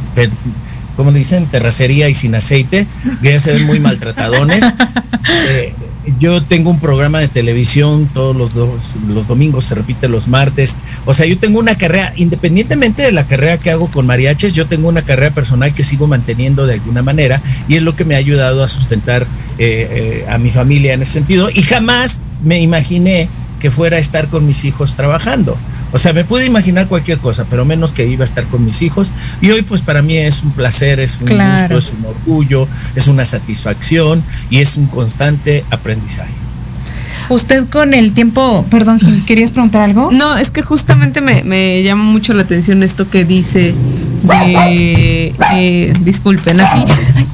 [0.98, 1.46] ped- ¿cómo le dicen?
[1.46, 2.88] Terracería y sin aceite,
[3.22, 4.64] que ya se ven muy maltratadones.
[5.50, 5.74] Eh,
[6.20, 10.78] yo tengo un programa de televisión todos los, dos, los domingos, se repite los martes.
[11.06, 14.68] O sea, yo tengo una carrera, independientemente de la carrera que hago con mariachis, yo
[14.68, 18.16] tengo una carrera personal que sigo manteniendo de alguna manera y es lo que me
[18.16, 21.50] ha ayudado a sustentar eh, eh, a mi familia en ese sentido.
[21.54, 23.28] Y jamás me imaginé
[23.60, 25.58] que fuera a estar con mis hijos trabajando.
[25.94, 28.82] O sea, me pude imaginar cualquier cosa, pero menos que iba a estar con mis
[28.82, 29.12] hijos.
[29.42, 31.76] Y hoy pues para mí es un placer, es un Claro.
[31.76, 36.34] gusto, es un orgullo, es una satisfacción y es un constante aprendizaje.
[37.30, 40.10] Usted con el tiempo, perdón, Gil, ¿querías preguntar algo?
[40.12, 43.74] No, es que justamente me, me llama mucho la atención esto que dice
[44.24, 46.84] de, eh, disculpen aquí,
[47.16, 47.26] Ay,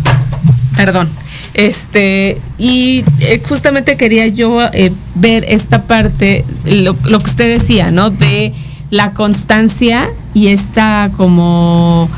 [0.76, 1.10] perdón,
[1.54, 7.92] este, y eh, justamente quería yo eh, ver esta parte, lo, lo que usted decía,
[7.92, 8.10] ¿no?
[8.10, 8.54] De
[8.90, 12.10] la constancia y esta como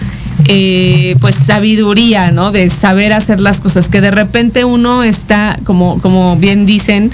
[0.47, 2.51] eh, pues sabiduría, ¿no?
[2.51, 7.11] De saber hacer las cosas, que de repente uno está, como, como bien dicen,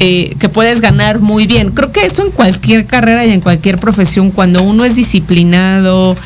[0.00, 1.70] eh, que puedes ganar muy bien.
[1.70, 6.16] Creo que eso en cualquier carrera y en cualquier profesión, cuando uno es disciplinado,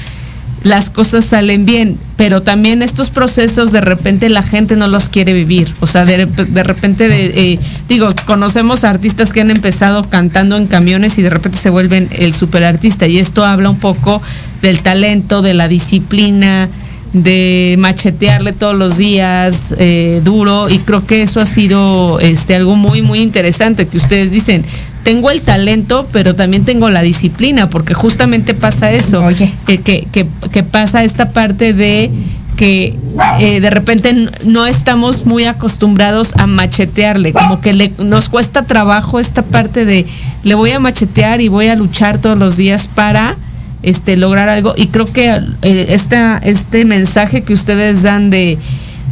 [0.62, 5.32] las cosas salen bien, pero también estos procesos de repente la gente no los quiere
[5.32, 7.06] vivir, o sea, de, de repente,
[7.52, 12.08] eh, digo, conocemos artistas que han empezado cantando en camiones y de repente se vuelven
[12.12, 14.20] el superartista y esto habla un poco
[14.62, 16.68] del talento, de la disciplina,
[17.12, 22.76] de machetearle todos los días eh, duro y creo que eso ha sido este algo
[22.76, 24.64] muy muy interesante que ustedes dicen
[25.08, 29.54] tengo el talento pero también tengo la disciplina porque justamente pasa eso Oye.
[29.66, 32.10] que, que, que pasa esta parte de
[32.58, 32.94] que
[33.40, 39.18] eh, de repente no estamos muy acostumbrados a machetearle, como que le, nos cuesta trabajo
[39.18, 40.04] esta parte de
[40.42, 43.34] le voy a machetear y voy a luchar todos los días para
[43.82, 48.58] este lograr algo y creo que eh, esta, este mensaje que ustedes dan de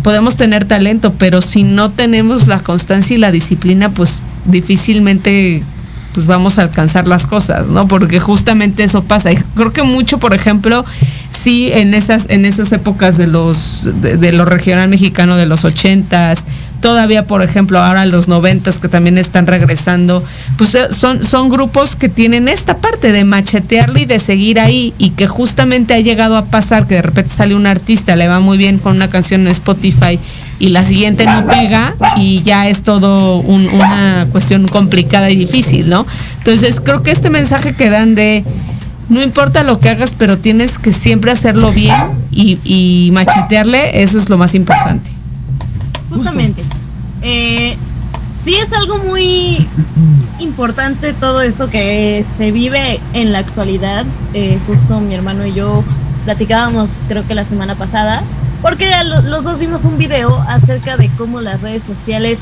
[0.03, 5.63] podemos tener talento, pero si no tenemos la constancia y la disciplina, pues difícilmente
[6.17, 7.89] pues vamos a alcanzar las cosas, ¿no?
[7.89, 9.33] Porque justamente eso pasa.
[9.33, 10.83] Y creo que mucho, por ejemplo,
[11.31, 15.67] sí en esas en esas épocas de los de, de lo regional mexicano de los
[15.67, 16.47] ochentas,
[16.87, 20.22] todavía por ejemplo ahora los noventas que también están regresando,
[20.57, 24.95] pues eh, son son grupos que tienen esta parte de machetearle y de seguir ahí
[24.97, 28.39] y que justamente ha llegado a pasar que de repente sale un artista le va
[28.39, 30.20] muy bien con una canción en Spotify
[30.61, 35.89] y la siguiente no pega y ya es todo un- una cuestión complicada y difícil,
[35.89, 36.07] ¿no?
[36.39, 38.45] Entonces creo que este mensaje que dan de
[39.09, 41.97] no importa lo que hagas, pero tienes que siempre hacerlo bien
[42.30, 45.16] y machetearle, eso es lo más importante.
[46.17, 46.64] Justamente.
[47.23, 47.77] Eh,
[48.37, 49.69] sí es algo muy
[50.39, 54.05] importante todo esto que se vive en la actualidad.
[54.35, 55.83] Eh, justo mi hermano y yo
[56.25, 58.23] platicábamos, creo que la semana pasada,
[58.62, 62.41] porque los dos vimos un video acerca de cómo las redes sociales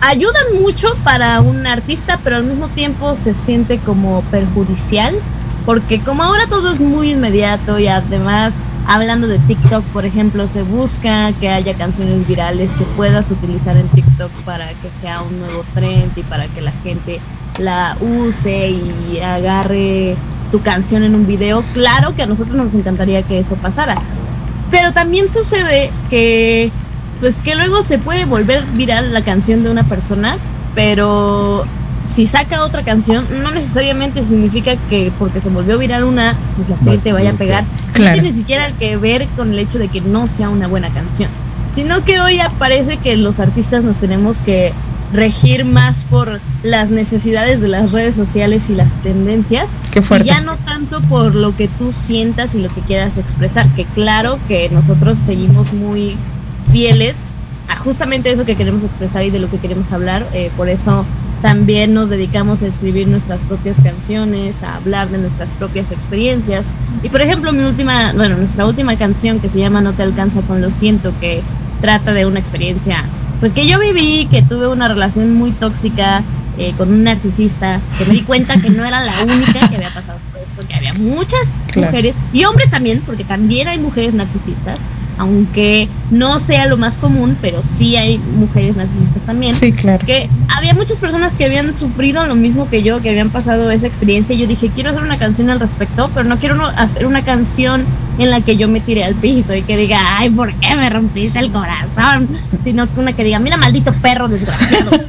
[0.00, 5.14] ayudan mucho para un artista, pero al mismo tiempo se siente como perjudicial,
[5.64, 8.54] porque como ahora todo es muy inmediato y además
[8.86, 13.88] hablando de TikTok, por ejemplo, se busca que haya canciones virales que puedas utilizar en
[13.88, 17.20] TikTok para que sea un nuevo trend y para que la gente
[17.58, 20.16] la use y agarre
[20.50, 21.64] tu canción en un video.
[21.72, 23.96] Claro que a nosotros nos encantaría que eso pasara.
[24.70, 26.70] Pero también sucede que
[27.20, 30.36] pues que luego se puede volver viral la canción de una persona,
[30.74, 31.64] pero
[32.08, 36.78] si saca otra canción, no necesariamente significa que porque se volvió viral una, pues la
[36.78, 37.64] siguiente vaya a pegar.
[37.96, 38.16] Claro.
[38.16, 40.90] No tiene ni siquiera que ver con el hecho de que no sea una buena
[40.90, 41.30] canción,
[41.74, 44.72] sino que hoy parece que los artistas nos tenemos que
[45.12, 50.26] regir más por las necesidades de las redes sociales y las tendencias Qué fuerte.
[50.26, 53.84] y ya no tanto por lo que tú sientas y lo que quieras expresar, que
[53.84, 56.16] claro que nosotros seguimos muy
[56.72, 57.14] fieles
[57.68, 61.04] a justamente eso que queremos expresar y de lo que queremos hablar, eh, por eso
[61.42, 66.66] también nos dedicamos a escribir nuestras propias canciones, a hablar de nuestras propias experiencias.
[67.02, 70.40] Y por ejemplo, mi última, bueno, nuestra última canción que se llama No te alcanza
[70.42, 71.42] con lo siento, que
[71.80, 73.04] trata de una experiencia,
[73.40, 76.22] pues que yo viví, que tuve una relación muy tóxica
[76.58, 79.90] eh, con un narcisista, que me di cuenta que no era la única que había
[79.90, 81.88] pasado por eso, que había muchas Claro.
[81.88, 84.78] mujeres y hombres también, porque también hay mujeres narcisistas,
[85.18, 90.04] aunque no sea lo más común, pero sí hay mujeres narcisistas también Sí, claro.
[90.04, 93.86] que había muchas personas que habían sufrido lo mismo que yo, que habían pasado esa
[93.86, 94.34] experiencia.
[94.34, 97.84] Y yo dije, quiero hacer una canción al respecto, pero no quiero hacer una canción
[98.18, 100.88] en la que yo me tire al piso y que diga, ay, ¿por qué me
[100.90, 102.28] rompiste el corazón?
[102.64, 104.90] Sino que una que diga, mira, maldito perro desgraciado.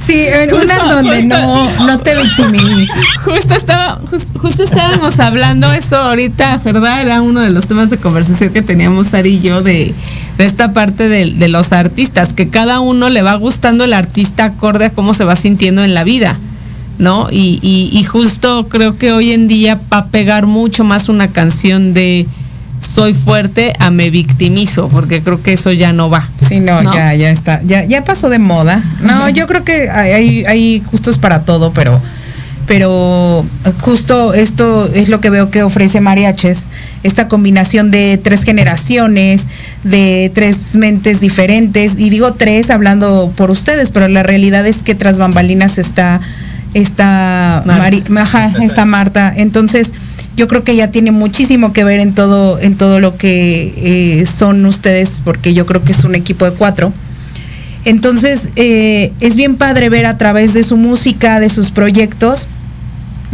[0.00, 1.36] Sí, en una donde justo.
[1.36, 2.96] no, no te victimices.
[3.26, 7.02] Justo estaba, jus- justo estábamos hablando eso ahorita, ¿verdad?
[7.02, 9.94] Era uno de los temas de conversación que teníamos Ari y yo de,
[10.38, 14.44] de esta parte de, de los artistas, que cada uno le va gustando el artista
[14.44, 16.38] acorde a cómo se va sintiendo en la vida,
[16.98, 17.28] ¿no?
[17.30, 21.28] Y, y, y justo creo que hoy en día va a pegar mucho más una
[21.28, 22.26] canción de
[22.78, 26.28] soy fuerte a me victimizo, porque creo que eso ya no va.
[26.36, 26.94] Sí, no, ¿No?
[26.94, 28.82] ya, ya está, ya, ya pasó de moda.
[29.00, 32.00] No, yo creo que hay, hay, hay gustos para todo, pero,
[32.66, 33.44] pero
[33.80, 36.66] justo esto es lo que veo que ofrece Mariaches,
[37.02, 39.46] esta combinación de tres generaciones,
[39.84, 44.94] de tres mentes diferentes, y digo tres hablando por ustedes, pero la realidad es que
[44.94, 46.20] tras bambalinas está,
[46.74, 47.82] está, Marta.
[47.82, 49.32] Mari- ajá, está Marta.
[49.36, 49.94] Entonces,
[50.38, 54.24] yo creo que ya tiene muchísimo que ver en todo, en todo lo que eh,
[54.24, 56.92] son ustedes, porque yo creo que es un equipo de cuatro.
[57.84, 62.46] Entonces, eh, es bien padre ver a través de su música, de sus proyectos,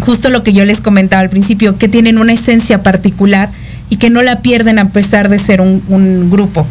[0.01, 3.51] justo lo que yo les comentaba al principio, que tienen una esencia particular
[3.91, 6.67] y que no la pierden a pesar de ser un, grupo.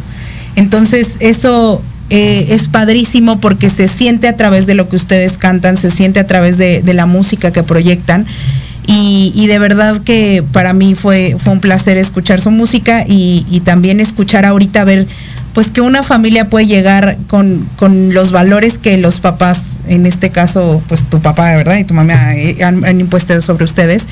[0.56, 1.80] Entonces, eso
[2.10, 6.18] eh, es padrísimo porque se siente a través de lo que ustedes cantan, se siente
[6.18, 8.26] a través de la música que proyectan.
[8.86, 13.60] Y, de verdad que para mí fue, fue un placer escuchar su música y, y
[13.60, 15.06] también escuchar ahorita ver
[15.54, 20.30] pues que una familia puede llegar con, con los valores que los papás, en este
[20.30, 21.76] caso, pues tu papá, ¿verdad?
[21.76, 24.08] Y tu mamá eh, han, han impuesto sobre ustedes,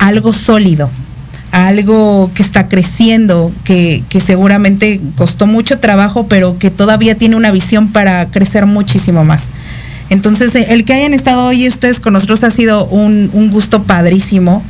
[0.00, 0.90] algo sólido,
[1.52, 7.52] algo que está creciendo, que, que seguramente costó mucho trabajo, pero que todavía tiene una
[7.52, 9.52] visión para crecer muchísimo más.
[10.10, 13.82] Entonces, eh, el que hayan estado hoy ustedes con nosotros ha sido un, un gusto
[13.82, 14.62] padrísimo.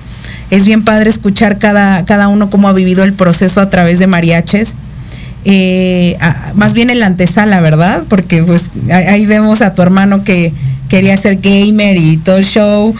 [0.50, 4.06] Es bien padre escuchar cada, cada uno cómo ha vivido el proceso a través de
[4.06, 4.76] mariaches.
[5.44, 6.16] Eh,
[6.54, 8.02] más bien en la antesala, ¿verdad?
[8.08, 10.52] Porque pues ahí, vemos a tu hermano que
[10.88, 12.94] quería ser gamer y todo el show.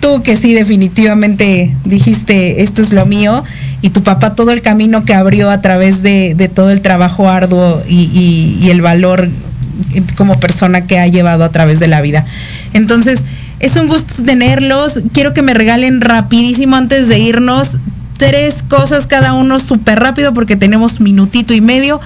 [0.00, 3.44] Tú que sí definitivamente dijiste esto es lo mío
[3.82, 7.28] y tu papá todo el camino que abrió a través de, de todo el trabajo
[7.28, 9.28] arduo y- y el valor
[10.16, 12.24] como persona que ha llevado a través de la vida.
[12.72, 13.24] Entonces,
[13.58, 15.00] es un gusto tenerlos.
[15.12, 17.78] Quiero que me regalen rapidísimo antes de irnos
[18.16, 22.00] tres cosas cada uno súper rápido porque tenemos minutito y medio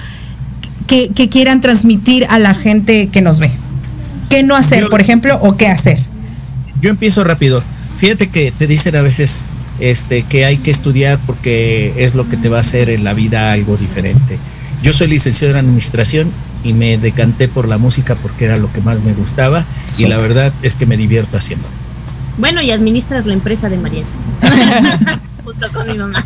[0.87, 3.51] que, que quieran transmitir a la gente que nos ve.
[4.29, 5.99] ¿Qué no hacer, Yo- por ejemplo, o qué hacer?
[6.81, 7.63] Yo empiezo rápido.
[7.99, 9.45] Fíjate que te dicen a veces
[9.79, 13.13] este, que hay que estudiar porque es lo que te va a hacer en la
[13.13, 14.37] vida algo diferente.
[14.83, 16.31] Yo soy licenciado en administración
[16.65, 19.65] y me decanté por la música porque era lo que más me gustaba
[19.99, 21.67] y la verdad es que me divierto haciendo.
[22.39, 24.05] Bueno, y administras la empresa de Mariel.
[25.45, 26.25] Junto con mi mamá.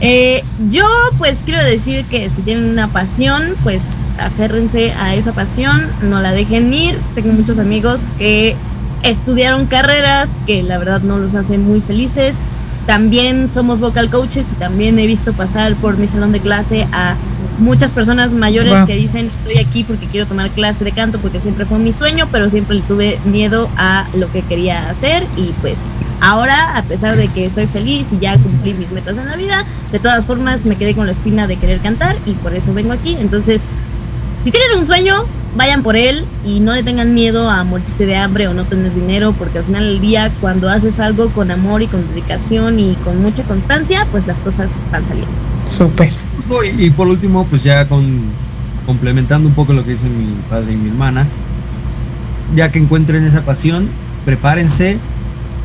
[0.00, 0.84] Eh, yo
[1.18, 3.82] pues quiero decir que si tienen una pasión, pues
[4.20, 6.96] aférrense a esa pasión, no la dejen ir.
[7.16, 8.54] Tengo muchos amigos que
[9.02, 12.44] estudiaron carreras que la verdad no los hacen muy felices.
[12.86, 17.16] También somos vocal coaches y también he visto pasar por mi salón de clase a
[17.58, 18.86] muchas personas mayores Wow.
[18.86, 22.28] que dicen estoy aquí porque quiero tomar clase de canto porque siempre fue mi sueño,
[22.30, 25.76] pero siempre le tuve miedo a lo que quería hacer y pues
[26.20, 29.64] ahora a pesar de que soy feliz y ya cumplí mis metas en la vida,
[29.92, 32.92] de todas formas me quedé con la espina de querer cantar y por eso vengo
[32.92, 33.16] aquí.
[33.18, 33.60] Entonces,
[34.44, 35.14] si tienen un sueño,
[35.56, 38.94] vayan por él y no le tengan miedo a morirse de hambre o no tener
[38.94, 42.94] dinero, porque al final del día, cuando haces algo con amor y con dedicación y
[43.04, 45.32] con mucha constancia, pues las cosas van saliendo.
[45.68, 46.12] Súper.
[46.64, 48.22] Y, y por último, pues ya con
[48.88, 51.26] complementando un poco lo que dicen mi padre y mi hermana,
[52.56, 53.86] ya que encuentren esa pasión,
[54.24, 54.96] prepárense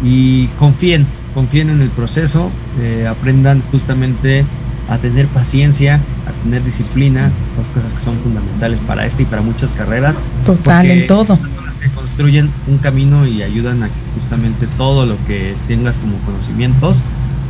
[0.03, 4.43] y confíen, confíen en el proceso, eh, aprendan justamente
[4.89, 9.41] a tener paciencia, a tener disciplina, dos cosas que son fundamentales para esta y para
[9.41, 10.21] muchas carreras.
[10.45, 11.37] Total, en todo.
[11.55, 15.99] son las que construyen un camino y ayudan a que justamente todo lo que tengas
[15.99, 17.01] como conocimientos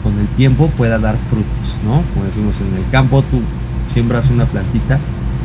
[0.03, 2.03] con el tiempo pueda dar frutos, ¿no?
[2.13, 3.41] Como decimos en el campo, tú
[3.91, 4.99] siembras una plantita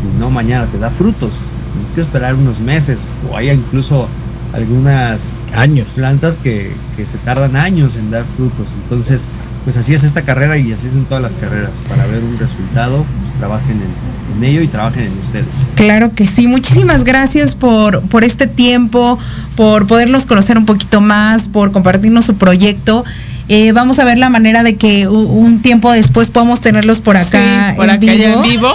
[0.04, 1.44] y no mañana te da frutos.
[1.72, 4.08] Tienes que esperar unos meses o hay incluso
[4.52, 5.86] algunas Años.
[5.94, 8.66] plantas que, que se tardan años en dar frutos.
[8.82, 9.28] Entonces,
[9.64, 11.72] pues así es esta carrera y así son todas las carreras.
[11.88, 15.66] Para ver un resultado, pues, trabajen en, en ello y trabajen en ustedes.
[15.74, 16.46] Claro que sí.
[16.46, 19.18] Muchísimas gracias por, por este tiempo,
[19.56, 23.04] por podernos conocer un poquito más, por compartirnos su proyecto.
[23.48, 27.70] Eh, vamos a ver la manera de que un tiempo después podamos tenerlos por acá,
[27.70, 28.44] Sí, por en, acá ya vivo.
[28.44, 28.74] en vivo.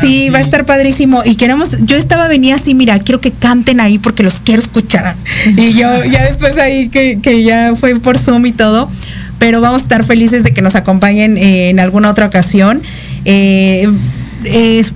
[0.00, 1.22] Sí, va a estar padrísimo.
[1.24, 5.16] Y queremos, yo estaba venía así, mira, quiero que canten ahí porque los quiero escuchar.
[5.56, 8.88] Y yo ya después ahí que, que ya fue por Zoom y todo.
[9.38, 12.82] Pero vamos a estar felices de que nos acompañen eh, en alguna otra ocasión.
[13.24, 13.88] Eh,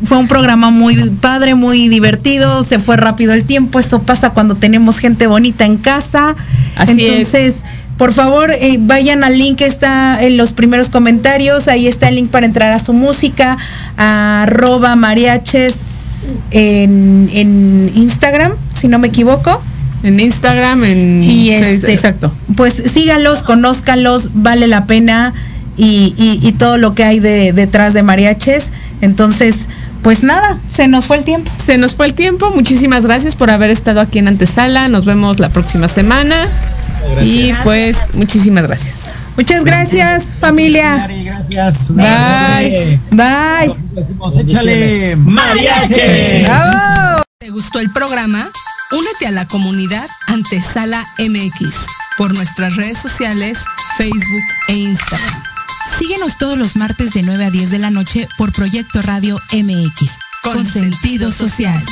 [0.05, 4.55] fue un programa muy padre, muy divertido, se fue rápido el tiempo, eso pasa cuando
[4.55, 6.35] tenemos gente bonita en casa.
[6.77, 7.63] Así Entonces,
[7.97, 12.17] por favor, eh, vayan al link que está en los primeros comentarios, ahí está el
[12.17, 13.57] link para entrar a su música,
[13.97, 19.63] arroba mariaches en, en Instagram, si no me equivoco.
[20.03, 22.33] En Instagram, en Y este, exacto.
[22.57, 25.33] Pues síganlos, conózcanlos, vale la pena
[25.77, 28.71] y, y- y todo lo que hay de, detrás de mariaches.
[29.01, 29.69] Entonces,
[30.03, 31.51] pues nada, se nos fue el tiempo.
[31.65, 32.51] Se nos fue el tiempo.
[32.51, 34.89] Muchísimas gracias por haber estado aquí en Antesala.
[34.89, 36.37] Nos vemos la próxima semana.
[37.23, 39.25] Y pues, muchísimas gracias.
[39.37, 41.09] Muchas gracias, familia.
[41.49, 41.95] Gracias.
[41.95, 43.01] Bye.
[43.11, 43.75] Bye.
[43.93, 45.17] Decimos, échale.
[45.17, 46.43] ¡Mariache!
[46.45, 47.23] ¡Bravo!
[47.39, 48.51] ¿Te gustó el programa?
[48.91, 51.77] Únete a la comunidad Antesala MX
[52.17, 53.59] por nuestras redes sociales,
[53.97, 55.43] Facebook e Instagram.
[55.99, 60.13] Síguenos todos los martes de 9 a 10 de la noche por Proyecto Radio MX.
[60.43, 61.83] Con sentido social.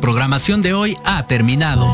[0.00, 1.86] Programación de hoy ha terminado,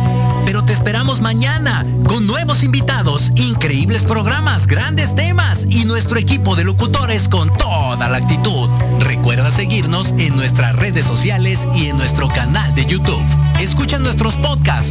[0.45, 6.65] pero te esperamos mañana con nuevos invitados, increíbles programas, grandes temas y nuestro equipo de
[6.65, 8.69] locutores con toda la actitud.
[9.01, 13.25] Recuerda seguirnos en nuestras redes sociales y en nuestro canal de YouTube.
[13.61, 14.75] Escucha nuestros podcasts